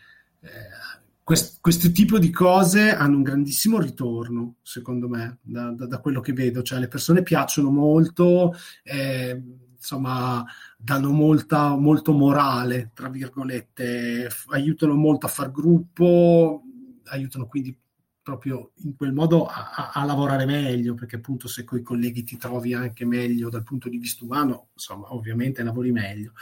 [1.22, 6.20] quest, questo tipo di cose hanno un grandissimo ritorno, secondo me, da, da, da quello
[6.20, 6.62] che vedo.
[6.62, 9.40] Cioè, le persone piacciono molto, eh,
[9.76, 10.44] insomma,
[10.76, 16.62] danno molta, molto morale, tra virgolette, aiutano molto a far gruppo,
[17.10, 17.76] aiutano quindi
[18.22, 22.36] proprio in quel modo a, a, lavorare meglio, perché appunto se con i colleghi ti
[22.36, 26.32] trovi anche meglio dal punto di vista umano, insomma, ovviamente lavori meglio.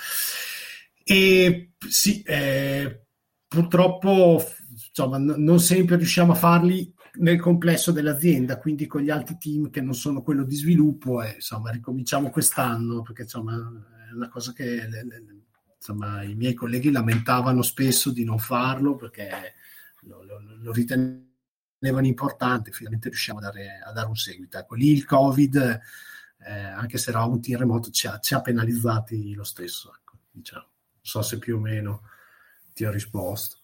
[1.04, 3.06] E sì, eh,
[3.46, 9.38] purtroppo insomma, n- non sempre riusciamo a farli nel complesso dell'azienda, quindi con gli altri
[9.38, 13.54] team che non sono quello di sviluppo, e insomma, ricominciamo quest'anno, perché insomma,
[14.10, 15.24] è una cosa che le, le,
[15.76, 19.54] insomma, i miei colleghi lamentavano spesso di non farlo perché
[20.08, 24.58] lo, lo, lo ritenevano importante, finalmente riusciamo a dare, a dare un seguito.
[24.58, 25.80] Ecco, lì il Covid,
[26.46, 29.94] eh, anche se eravamo un team remoto, ci ha, ci ha penalizzati lo stesso.
[29.94, 30.64] Ecco, diciamo.
[30.64, 32.02] Non so se più o meno
[32.74, 33.56] ti ho risposto.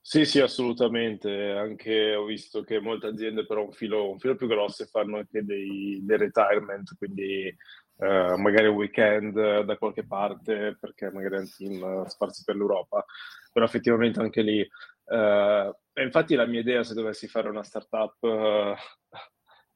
[0.00, 1.50] Sì, sì, assolutamente.
[1.50, 5.44] Anche ho visto che molte aziende però un filo, un filo più grosse fanno anche
[5.44, 11.50] dei, dei retirement, quindi eh, magari un weekend da qualche parte perché magari è un
[11.54, 13.04] team sparsi per l'Europa,
[13.52, 14.60] però effettivamente anche lì.
[14.60, 18.76] Eh, infatti la mia idea se dovessi fare una startup eh,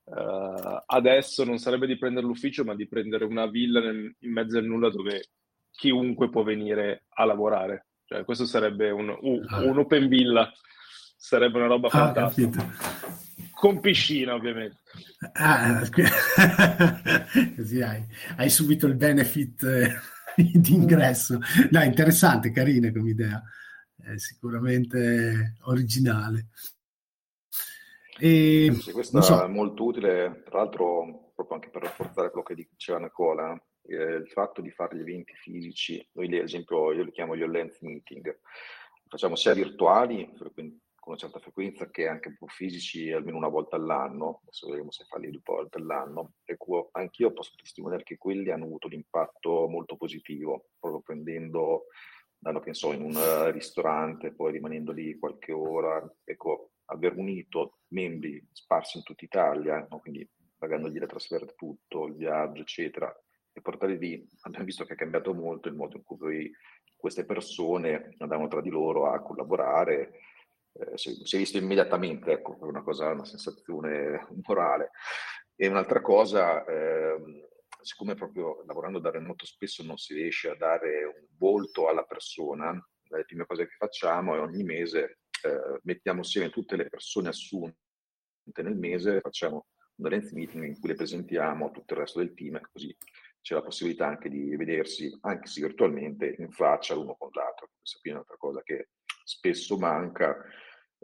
[0.05, 4.59] eh, adesso non sarebbe di prendere l'ufficio, ma di prendere una villa nel, in mezzo
[4.59, 5.31] al nulla dove
[5.71, 9.61] chiunque può venire a lavorare cioè, questo sarebbe un, un, ah.
[9.63, 10.53] un, open villa,
[11.17, 12.71] sarebbe una roba ah, fantastica.
[13.55, 14.77] Con piscina, ovviamente.
[15.33, 15.81] Ah,
[17.57, 18.05] così hai,
[18.37, 19.95] hai, subito il benefit eh,
[20.53, 21.39] di ingresso.
[21.71, 23.43] No, interessante, carina come idea.
[24.05, 26.49] È sicuramente originale.
[28.19, 29.43] E, sì, questo so.
[29.43, 34.29] è molto utile, tra l'altro, proprio anche per rafforzare quello che diceva Nicola eh, il
[34.29, 38.39] fatto di fare gli eventi fisici, noi ad esempio io li chiamo gli all meeting,
[39.09, 43.75] facciamo sia virtuali con una certa frequenza che anche un po' fisici almeno una volta
[43.75, 48.65] all'anno, adesso vedremo se farli due volte all'anno, ecco, anch'io posso testimoniare che quelli hanno
[48.67, 51.87] avuto un impatto molto positivo, proprio prendendo,
[52.43, 58.45] andando che so, in un ristorante, poi rimanendo lì qualche ora, ecco, aver unito membri
[58.53, 60.01] sparsi in tutta Italia, no?
[60.01, 60.29] quindi
[60.59, 63.13] pagandogli la trasferta tutto, il viaggio, eccetera,
[63.53, 64.29] e portare lì.
[64.43, 66.53] Abbiamo visto che è cambiato molto il modo in cui
[66.97, 70.13] queste persone andavano tra di loro a collaborare.
[70.73, 74.91] Eh, si, è visto immediatamente, ecco, una cosa, una sensazione morale.
[75.55, 77.51] E un'altra cosa, eh,
[77.83, 82.73] siccome proprio lavorando da remoto spesso non si riesce a dare un volto alla persona,
[83.03, 87.77] le prime cose che facciamo è ogni mese eh, mettiamo assieme tutte le persone assunte
[88.63, 89.67] nel mese, facciamo
[89.97, 92.97] un lens meeting in cui le presentiamo a tutto il resto del team, così
[93.41, 97.71] c'è la possibilità anche di vedersi, anche se virtualmente, in faccia l'uno con l'altro.
[97.77, 98.91] Questa qui è un'altra cosa che
[99.25, 100.37] spesso manca,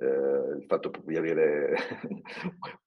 [0.01, 1.75] eh, il fatto di avere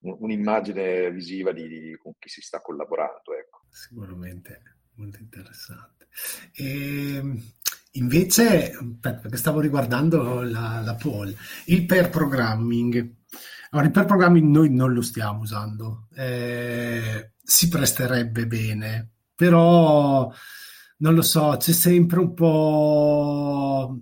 [0.00, 3.34] un'immagine visiva di, di, con chi si sta collaborando.
[3.38, 3.66] Ecco.
[3.68, 4.62] Sicuramente,
[4.94, 6.08] molto interessante.
[6.54, 7.42] E ehm,
[7.92, 11.34] invece, perché stavo riguardando la, la poll,
[11.66, 13.14] il pair programming.
[13.70, 20.32] Allora, il pair programming noi non lo stiamo usando, eh, si presterebbe bene però
[20.98, 23.98] non lo so, c'è sempre un po'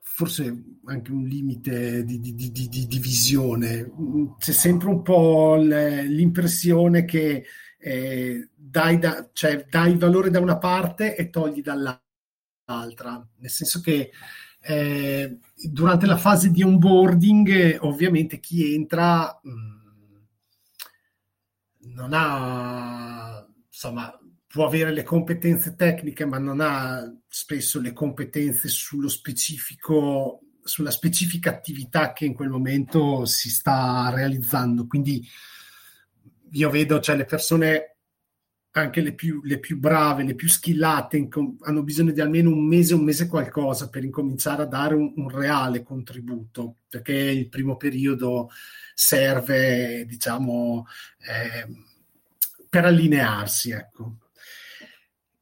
[0.00, 3.90] forse anche un limite di, di, di, di, visione.
[4.38, 7.44] C'è sempre un po' l'impressione che
[7.78, 14.10] eh, dai, da, cioè, dai valore da una parte e togli dall'altra, nel senso che
[14.64, 19.72] eh, durante la fase di onboarding ovviamente chi entra mh, mm,
[21.94, 24.16] non ha, insomma,
[24.46, 31.50] può avere le competenze tecniche, ma non ha spesso le competenze sullo specifico, sulla specifica
[31.50, 34.86] attività che in quel momento si sta realizzando.
[34.86, 35.26] Quindi
[36.52, 37.96] io vedo, cioè, le persone
[38.74, 41.28] anche le più, le più brave, le più skillate,
[41.60, 45.28] hanno bisogno di almeno un mese, un mese qualcosa per incominciare a dare un, un
[45.28, 48.48] reale contributo, perché il primo periodo
[48.94, 50.86] serve, diciamo,
[51.18, 51.66] eh,
[52.68, 54.16] per allinearsi, ecco.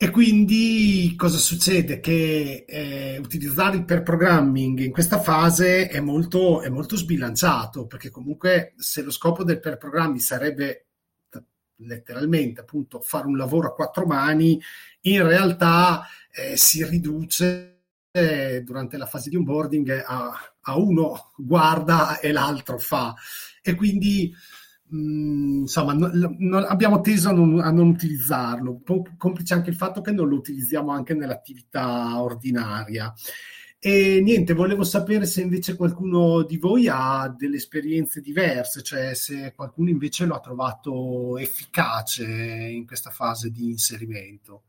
[0.03, 2.01] E quindi cosa succede?
[2.01, 8.09] Che eh, utilizzare il per programming in questa fase è molto, è molto sbilanciato, perché
[8.09, 10.87] comunque se lo scopo del per programming sarebbe
[11.83, 14.59] letteralmente appunto fare un lavoro a quattro mani,
[15.03, 20.33] in realtà eh, si riduce eh, durante la fase di onboarding a,
[20.63, 23.15] a uno guarda e l'altro fa.
[23.61, 24.35] E quindi
[24.95, 28.83] mm, insomma no, no, abbiamo teso a non, a non utilizzarlo,
[29.17, 33.13] complice anche il fatto che non lo utilizziamo anche nell'attività ordinaria.
[33.83, 39.55] E niente, volevo sapere se invece qualcuno di voi ha delle esperienze diverse, cioè se
[39.55, 44.65] qualcuno invece lo ha trovato efficace in questa fase di inserimento,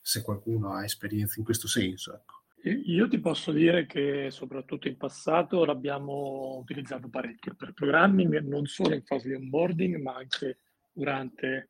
[0.00, 2.12] se qualcuno ha esperienze in questo senso.
[2.12, 2.43] Ecco.
[2.66, 8.94] Io ti posso dire che soprattutto in passato l'abbiamo utilizzato parecchio per programming, non solo
[8.94, 10.60] in fase di onboarding, ma anche
[10.90, 11.68] durante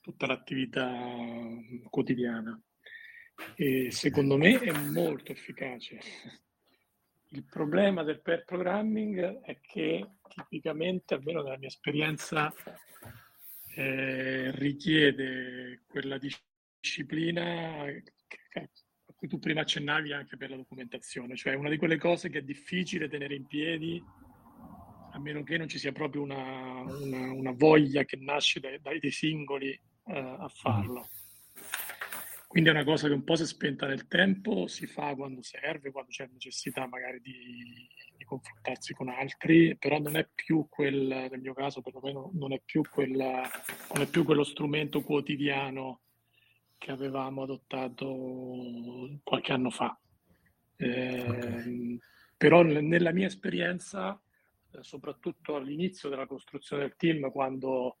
[0.00, 0.92] tutta l'attività
[1.88, 2.60] quotidiana.
[3.54, 6.00] E secondo me è molto efficace.
[7.28, 12.52] Il problema del pair programming è che tipicamente, almeno nella mia esperienza,
[13.76, 17.84] eh, richiede quella disciplina
[18.26, 18.38] che
[19.22, 22.42] cui tu prima accennavi anche per la documentazione, cioè una di quelle cose che è
[22.42, 24.02] difficile tenere in piedi
[25.12, 29.10] a meno che non ci sia proprio una, una, una voglia che nasce dai, dai,
[29.12, 31.06] singoli uh, a farlo.
[32.48, 35.40] quindi è una cosa che un po' si è spenta nel tempo, si fa quando
[35.42, 41.28] serve, quando c'è necessità magari di, di confrontarsi con altri, però non è più quel,
[41.30, 43.48] nel mio caso perlomeno, non è più, quella,
[43.94, 46.00] non è più quello strumento quotidiano
[46.82, 49.96] che avevamo adottato qualche anno fa.
[50.74, 51.98] Eh, okay.
[52.36, 54.20] Però nella mia esperienza,
[54.72, 57.98] eh, soprattutto all'inizio della costruzione del team, quando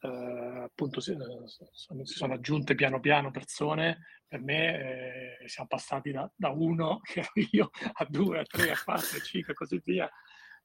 [0.00, 1.16] eh, appunto si,
[1.46, 7.20] si, sono aggiunte piano piano persone, per me eh, siamo passati da, da, uno, che
[7.20, 10.10] ero io, a due, a tre, a quattro, a cinque e così via.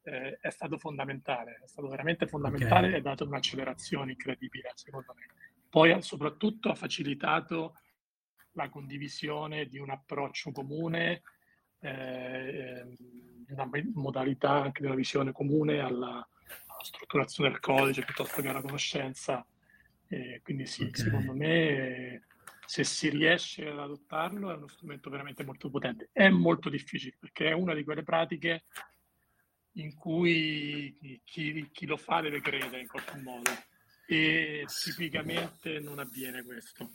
[0.02, 2.94] Eh, è stato fondamentale, è stato veramente fondamentale okay.
[2.94, 5.28] e ha dato un'accelerazione incredibile, secondo me.
[5.70, 7.76] Poi soprattutto ha facilitato
[8.54, 11.22] la condivisione di un approccio comune,
[11.80, 16.28] eh, di una modalità anche una visione comune alla,
[16.84, 19.46] strutturazione del codice piuttosto che alla conoscenza.
[20.08, 21.04] E quindi sì, okay.
[21.04, 22.26] secondo me
[22.66, 26.10] se si riesce ad adottarlo è uno strumento veramente molto potente.
[26.12, 28.66] È molto difficile perché è una di quelle pratiche
[29.74, 33.50] in cui chi, chi lo fa deve credere in qualche modo
[34.10, 36.90] e tipicamente non avviene questo.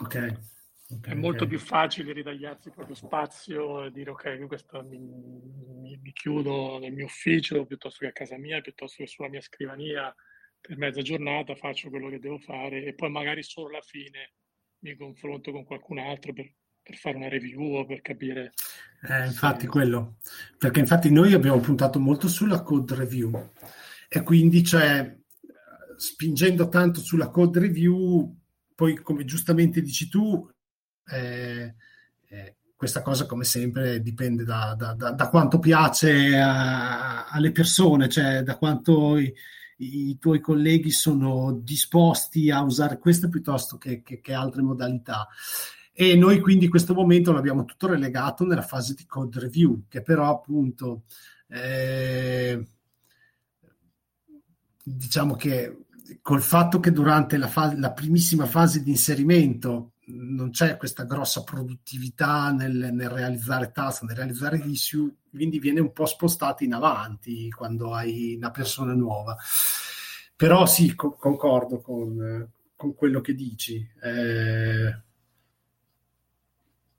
[0.00, 0.56] Ok.
[0.90, 1.48] Okay, è molto okay.
[1.48, 6.94] più facile ritagliarsi il proprio spazio e dire ok, questo mi, mi, mi, chiudo nel
[6.94, 10.14] mio ufficio piuttosto che a casa mia, piuttosto che sulla mia scrivania
[10.58, 14.32] per mezza giornata, faccio quello che devo fare e poi magari solo alla fine
[14.78, 16.50] mi confronto con qualcun altro per,
[16.82, 18.52] per fare una review o per capire.
[19.02, 19.68] Eh, infatti se...
[19.68, 20.16] quello,
[20.56, 23.50] perché infatti noi abbiamo puntato molto sulla code review
[24.08, 25.18] e quindi cioè
[25.98, 28.34] spingendo tanto sulla code review,
[28.74, 30.48] poi come giustamente dici tu,
[31.10, 31.74] eh,
[32.28, 38.08] eh, questa cosa, come sempre, dipende da, da, da, da quanto piace a, alle persone,
[38.08, 39.34] cioè da quanto i,
[39.78, 45.26] i, tuoi colleghi sono disposti a usare queste piuttosto che, che, che altre modalità.
[45.92, 50.30] E noi quindi questo momento l'abbiamo tutto relegato nella fase di code review, che però
[50.30, 51.02] appunto
[51.48, 52.64] eh,
[54.84, 55.86] diciamo che
[56.22, 61.42] col fatto che durante la, fa- la primissima fase di inserimento non c'è questa grossa
[61.42, 67.50] produttività nel, nel, realizzare task, nel realizzare issue, quindi viene un po' spostato in avanti
[67.50, 69.36] quando hai una persona nuova.
[70.34, 73.86] Però sì, co- concordo con, con, quello che dici.
[74.02, 75.02] Eh,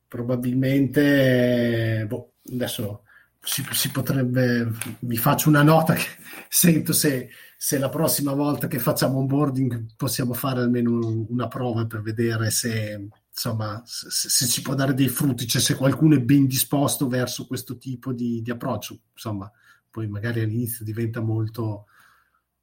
[0.08, 3.04] probabilmente, boh, adesso
[3.42, 6.08] si, si, potrebbe, mi faccio una nota che
[6.50, 12.02] sento se, se, la prossima volta che facciamo onboarding possiamo fare almeno una prova per
[12.02, 16.46] vedere se, insomma, se, se ci può dare dei frutti, cioè se qualcuno è ben
[16.48, 19.50] disposto verso questo tipo di, di approccio, insomma,
[19.90, 21.86] poi magari all'inizio diventa molto,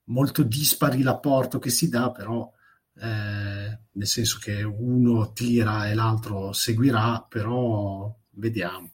[0.05, 2.53] molto dispari l'apporto che si dà, però
[2.99, 8.91] eh, nel senso che uno tira e l'altro seguirà, però vediamo.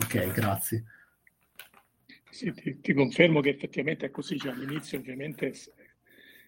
[0.00, 0.84] Ok, grazie.
[2.38, 5.72] Sì, ti, ti, confermo che effettivamente è così, cioè, all'inizio ovviamente se,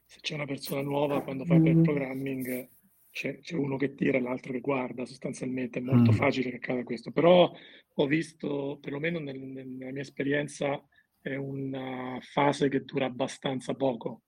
[0.04, 1.82] se, c'è una persona nuova quando fai per mm.
[1.82, 2.68] programming
[3.10, 6.14] c'è, c'è, uno che tira e l'altro che guarda, sostanzialmente è molto mm.
[6.14, 7.52] facile che accada questo, però
[7.92, 10.80] ho visto, perlomeno nel, nella mia esperienza,
[11.20, 14.22] è una fase che dura abbastanza poco,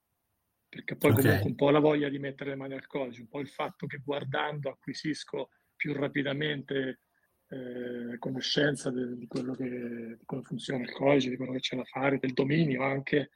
[0.69, 1.23] perché poi okay.
[1.23, 3.87] comunque un po' la voglia di mettere le mani al codice, un po' il fatto
[3.87, 7.03] che guardando acquisisco più rapidamente
[7.53, 11.77] eh, conoscenza de, di quello che di come funziona il codice, di quello che c'è
[11.77, 13.31] da fare, del dominio anche,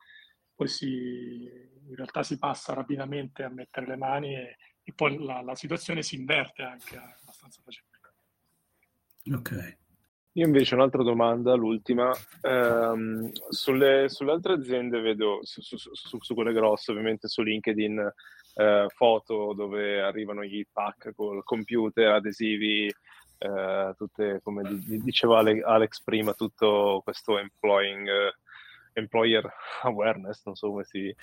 [0.55, 5.43] poi si, in realtà si passa rapidamente a mettere le mani e, e poi la,
[5.43, 7.95] la, situazione si inverte anche abbastanza facilmente.
[9.35, 9.77] Ok.
[10.33, 12.11] Io invece un'altra domanda, l'ultima.
[12.43, 18.13] Um, sulle, sulle, altre aziende vedo, su, su, su, su, quelle grosse, ovviamente su LinkedIn,
[18.55, 22.93] uh, foto dove arrivano i pack col computer, adesivi,
[23.39, 24.63] eh, tutte, come
[25.03, 28.35] diceva Alex prima, tutto questo employing, eh,
[28.95, 29.51] employer
[29.83, 31.15] awareness, non so come si,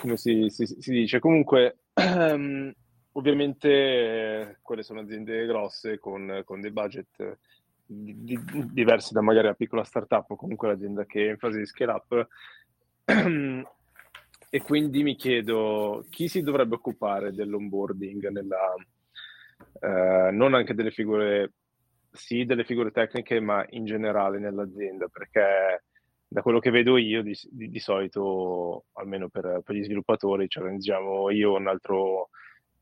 [0.00, 1.18] come si, si, si dice.
[1.18, 2.72] Comunque, ehm,
[3.12, 7.38] ovviamente quelle sono aziende grosse con, con dei budget
[7.84, 8.40] di, di,
[8.72, 11.92] diversi da magari la piccola startup o comunque l'azienda che è in fase di scale
[11.92, 12.28] up.
[14.54, 18.74] e quindi mi chiedo chi si dovrebbe occupare dell'onboarding nella,
[19.80, 21.52] eh, non anche delle figure,
[22.10, 25.84] sì, delle figure tecniche, ma in generale nell'azienda, perché
[26.26, 30.58] da quello che vedo io di, di, di solito, almeno per, per, gli sviluppatori, ci
[30.58, 32.30] organizziamo io un altro,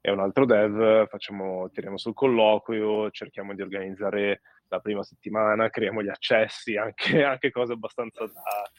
[0.01, 6.03] e un altro dev, facciamo, tiriamo sul colloquio, cerchiamo di organizzare la prima settimana, creiamo
[6.03, 8.71] gli accessi, anche, anche cose abbastanza da,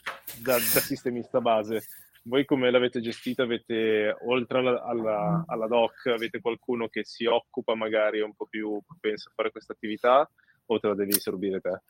[0.41, 1.83] da, da sistemista base.
[2.23, 3.43] Voi come l'avete gestita?
[3.43, 8.79] Avete, oltre alla, alla, alla, doc, avete qualcuno che si occupa magari un po' più
[8.85, 10.29] propenso a fare questa attività
[10.65, 11.81] o te la devi sorbire te?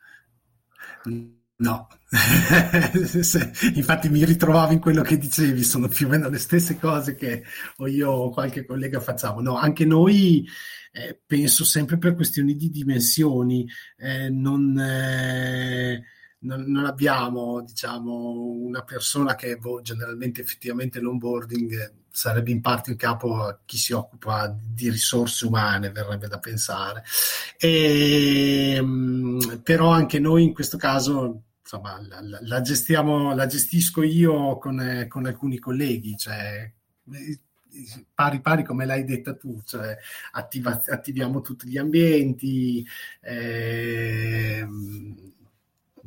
[1.62, 1.86] No,
[3.74, 7.44] infatti mi ritrovavo in quello che dicevi, sono più o meno le stesse cose che
[7.86, 9.40] io o qualche collega facciamo.
[9.40, 10.44] No, anche noi
[10.90, 16.02] eh, penso sempre per questioni di dimensioni, eh, non, eh,
[16.42, 22.96] non, non, abbiamo diciamo, una persona che boh, generalmente effettivamente l'onboarding sarebbe in parte in
[22.96, 27.02] capo a chi si occupa di risorse umane, verrebbe da pensare.
[27.58, 34.58] E, ehm, però anche noi in questo caso insomma, la, la, gestiamo, la gestisco io
[34.58, 36.70] con, con alcuni colleghi, cioè,
[38.14, 39.96] pari pari come l'hai detta tu, cioè
[40.32, 42.86] attiva, attiviamo tutti gli ambienti,
[43.20, 44.66] eh,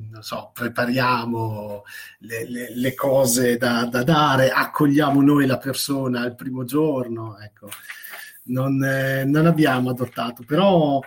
[0.09, 1.83] non so, prepariamo
[2.19, 7.69] le, le, le cose da, da, dare, accogliamo noi la persona il primo giorno, ecco.
[8.45, 10.99] non, eh, non abbiamo adottato, però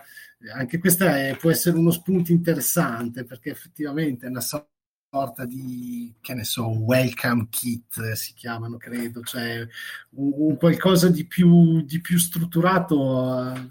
[0.55, 1.07] anche questo
[1.41, 7.49] può essere uno spunto interessante perché effettivamente è una sorta di, che ne so, welcome
[7.51, 9.66] kit si chiamano, credo, cioè
[10.11, 12.97] un, un qualcosa di più, di più strutturato.
[12.97, 13.68] Uh,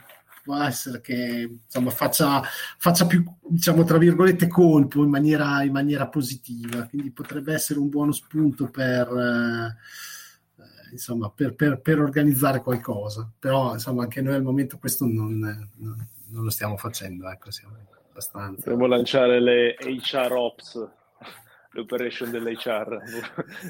[0.47, 2.41] può essere che insomma, faccia,
[2.77, 6.85] faccia, più, diciamo, tra virgolette, colpo in maniera, in maniera, positiva.
[6.85, 9.75] Quindi potrebbe essere un buono spunto per, eh,
[10.91, 13.29] insomma, per, per, per organizzare qualcosa.
[13.37, 17.29] Però insomma, anche noi al momento questo non, non, non lo stiamo facendo.
[17.29, 17.75] Ecco, siamo
[18.09, 18.69] abbastanza.
[18.69, 20.87] Dobbiamo lanciare le HR Ops,
[21.71, 23.01] l'operation dell'HR,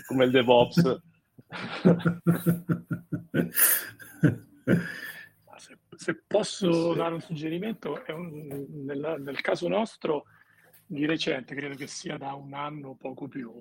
[0.06, 1.00] come il DevOps.
[5.98, 10.26] Se posso dare un suggerimento, un, nel, nel, caso nostro,
[10.86, 13.52] di recente, credo che sia da un anno o poco più,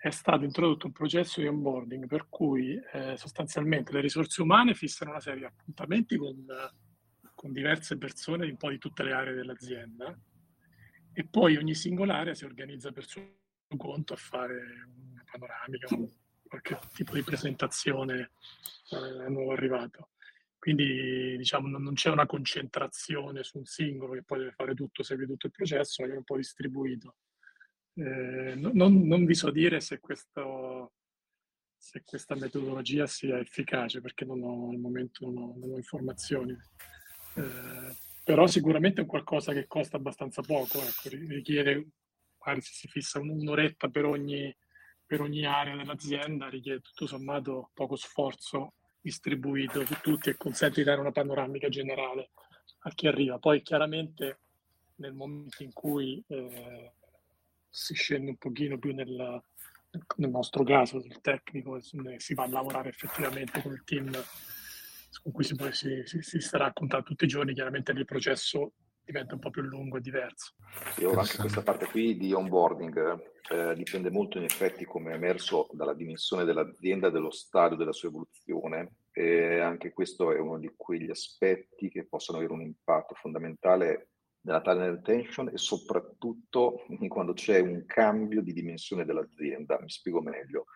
[0.00, 5.10] è stato introdotto un processo di onboarding per cui eh, sostanzialmente le risorse umane fissano
[5.10, 6.46] una serie di appuntamenti con,
[7.34, 10.16] con diverse persone di un po' di tutte le aree dell'azienda
[11.12, 13.22] e poi ogni singola area si organizza per suo
[13.76, 14.54] conto a fare
[15.10, 15.88] una panoramica,
[16.46, 18.30] qualche tipo di presentazione
[18.90, 20.10] eh, nuovo arrivato.
[20.58, 25.26] Quindi diciamo non, c'è una concentrazione su un singolo che poi deve fare tutto, segue
[25.26, 27.16] tutto il processo, ma è un po' distribuito.
[27.94, 30.94] Eh, non, non, vi so dire se, questo,
[31.76, 36.56] se, questa metodologia sia efficace, perché non ho, al momento non ho, non ho informazioni.
[37.36, 41.88] Eh, però sicuramente è qualcosa che costa abbastanza poco, ecco, richiede,
[42.44, 44.54] magari si fissa un'oretta per ogni,
[45.06, 48.74] per ogni area dell'azienda, richiede tutto sommato poco sforzo
[49.08, 52.30] distribuito su tutti e consente di dare una panoramica generale
[52.80, 53.38] a chi arriva.
[53.38, 54.40] Poi chiaramente
[54.96, 56.92] nel momento in cui eh,
[57.68, 59.42] si scende un pochino più nel,
[60.16, 64.10] nel nostro caso sul tecnico si va a lavorare effettivamente con il team
[65.22, 65.56] con cui si,
[66.04, 68.72] si, si starà a contatto tutti i giorni, chiaramente il processo
[69.08, 70.54] diventa un po' più lungo e diverso.
[70.98, 73.18] Io anche questa parte qui di onboarding
[73.50, 78.10] eh, dipende molto in effetti, come è emerso, dalla dimensione dell'azienda, dello stadio della sua
[78.10, 84.10] evoluzione e anche questo è uno di quegli aspetti che possono avere un impatto fondamentale
[84.42, 89.78] nella talent retention e soprattutto quando c'è un cambio di dimensione dell'azienda.
[89.80, 90.66] Mi spiego meglio.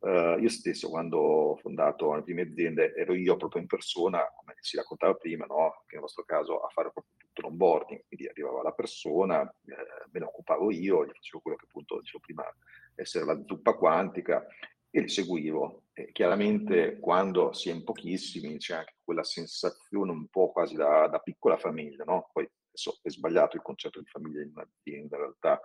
[0.00, 4.54] Uh, io stesso, quando ho fondato le prime aziende, ero io proprio in persona, come
[4.60, 5.82] si raccontava prima, no?
[5.86, 9.74] che nel nostro caso a fare proprio tutto l'onboarding, quindi arrivava la persona, eh,
[10.10, 12.44] me ne occupavo io, gli facevo quello che appunto dicevo prima,
[12.94, 14.46] essere la zuppa quantica
[14.88, 15.84] e li seguivo.
[15.92, 21.08] E chiaramente quando si è in pochissimi c'è anche quella sensazione un po' quasi da,
[21.08, 22.30] da piccola famiglia, no?
[22.32, 25.60] Poi adesso è sbagliato il concetto di famiglia in un'azienda in realtà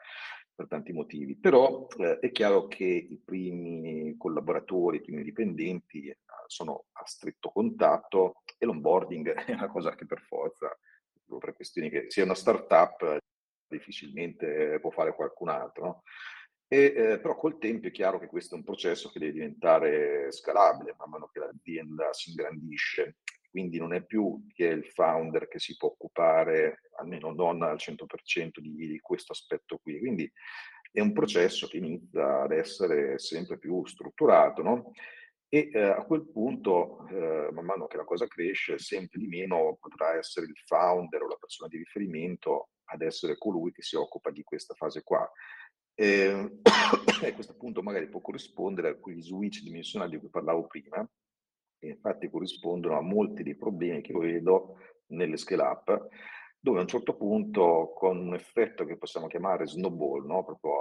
[0.56, 6.18] per tanti motivi, però eh, è chiaro che i primi collaboratori, i primi dipendenti eh,
[6.48, 10.76] sono a stretto contatto e l'onboarding è una cosa che per forza,
[11.40, 13.18] per questioni che sia una startup
[13.68, 16.04] difficilmente può fare qualcun altro, no?
[16.68, 20.32] E, eh, però col tempo è chiaro che questo è un processo che deve diventare
[20.32, 23.18] scalabile man mano che l'azienda si ingrandisce
[23.56, 28.60] quindi non è più che il founder che si può occupare, almeno non al 100%
[28.60, 29.98] di, di questo aspetto qui.
[29.98, 30.30] Quindi
[30.92, 34.92] è un processo che inizia ad essere sempre più strutturato, no?
[35.48, 39.78] E eh, a quel punto, eh, man mano che la cosa cresce, sempre di meno
[39.80, 44.32] potrà essere il founder o la persona di riferimento ad essere colui che si occupa
[44.32, 45.26] di questa fase qua.
[45.98, 46.52] E,
[47.22, 51.08] e a questo punto magari può corrispondere a quegli switch dimensionali di cui parlavo prima,
[51.90, 54.78] infatti corrispondono a molti dei problemi che vedo
[55.08, 56.08] nelle scale up,
[56.60, 60.44] dove a un certo punto con un effetto che possiamo chiamare snowball, no?
[60.44, 60.72] proprio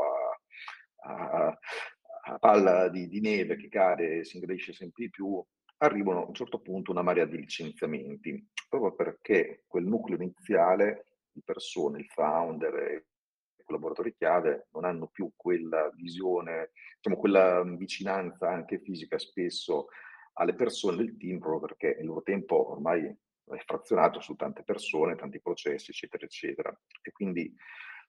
[1.02, 1.58] a, a,
[2.26, 5.44] a palla di, di, neve che cade e si ingredisce sempre di più,
[5.78, 11.42] arrivano a un certo punto una marea di licenziamenti, proprio perché quel nucleo iniziale di
[11.44, 13.06] persone, il founder e
[13.58, 19.88] i collaboratori chiave, non hanno più quella visione, diciamo quella vicinanza anche fisica spesso
[20.34, 25.16] alle persone del team, proprio perché il loro tempo ormai è frazionato su tante persone,
[25.16, 26.80] tanti processi, eccetera, eccetera.
[27.02, 27.54] E quindi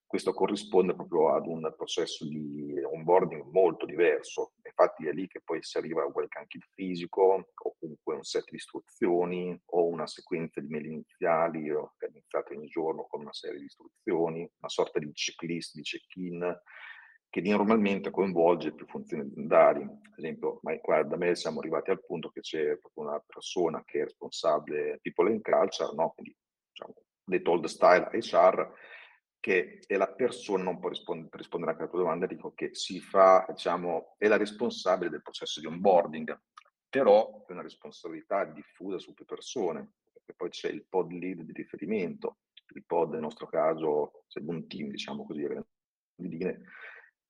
[0.08, 4.54] questo corrisponde proprio ad un processo di onboarding molto diverso.
[4.64, 8.50] Infatti è lì che poi si arriva a quel kit fisico, o comunque un set
[8.50, 13.66] di istruzioni, o una sequenza di mail iniziali organizzate ogni giorno con una serie di
[13.66, 16.62] istruzioni, una sorta di checklist, di check-in,
[17.36, 19.82] che normalmente coinvolge più funzioni aziendali.
[19.82, 23.84] Ad esempio, ma qua da me siamo arrivati al punto che c'è proprio una persona
[23.84, 26.14] che è responsabile people and culture, no?
[26.16, 26.34] quindi
[26.72, 26.94] diciamo,
[27.26, 28.72] detto old style HR,
[29.42, 32.74] che è la persona, non può rispondere, per rispondere anche alla tua domanda, dico che
[32.74, 36.42] si fa, diciamo, è la responsabile del processo di onboarding,
[36.90, 41.52] però è una responsabilità diffusa su più persone, perché poi c'è il pod lead di
[41.52, 42.38] riferimento,
[42.74, 45.46] il pod nel nostro caso, c'è un team, diciamo così,
[46.16, 46.62] di linee,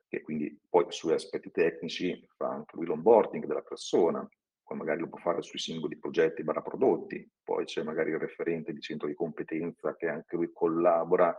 [0.07, 4.27] che quindi poi sui aspetti tecnici fa anche lui l'onboarding della persona,
[4.63, 8.73] poi magari lo può fare sui singoli progetti barra prodotti, poi c'è magari il referente
[8.73, 11.37] di centro di competenza che anche lui collabora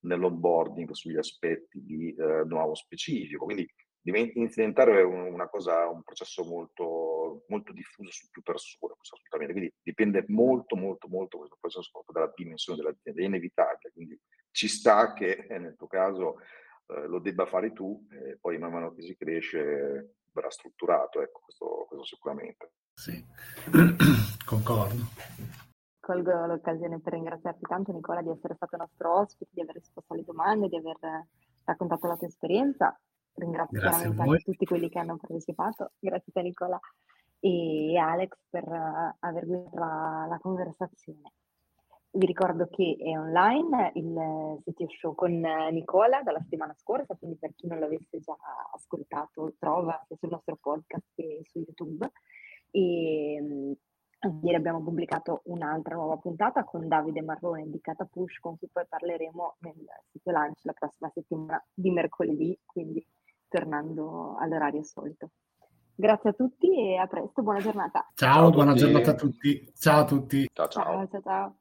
[0.00, 3.68] nell'onboarding sugli aspetti di eh, nuovo specifico, quindi
[4.12, 10.76] diventare una cosa, un processo molto, molto diffuso su più persone, assolutamente, quindi dipende molto,
[10.76, 14.20] molto, molto questo processo dalla dimensione dell'azienda, è inevitabile, quindi
[14.52, 16.36] ci sta che eh, nel tuo caso
[16.86, 21.40] eh, lo debba fare tu e poi man mano che si cresce verrà strutturato, ecco,
[21.42, 22.72] questo, questo sicuramente.
[22.92, 23.24] Sì,
[24.44, 25.04] concordo.
[25.98, 30.24] Colgo l'occasione per ringraziarti tanto Nicola di essere stato nostro ospite, di aver risposto alle
[30.24, 31.26] domande, di aver
[31.64, 32.98] raccontato la tua esperienza.
[33.34, 35.92] Ringrazio Grazie veramente anche tutti quelli che hanno partecipato.
[35.98, 36.78] Grazie a te Nicola
[37.40, 41.32] e Alex per uh, aver guidato la, la conversazione.
[42.16, 45.38] Vi ricordo che è online il sito show con
[45.70, 48.34] Nicola dalla settimana scorsa, quindi per chi non l'avesse già
[48.72, 52.10] ascoltato trova sia sul nostro podcast che su YouTube.
[52.70, 53.72] E mm,
[54.42, 59.56] ieri abbiamo pubblicato un'altra nuova puntata con Davide Marrone di Catapush, con cui poi parleremo
[59.58, 59.74] nel
[60.10, 63.06] sito lunch la prossima settimana di mercoledì, quindi
[63.46, 65.32] tornando all'orario solito.
[65.94, 68.08] Grazie a tutti e a presto, buona giornata.
[68.14, 69.70] Ciao, ciao buona giornata a tutti.
[69.76, 70.48] Ciao a tutti.
[70.50, 70.68] ciao.
[70.68, 70.82] ciao.
[70.82, 71.20] ciao, ciao.
[71.20, 71.56] ciao.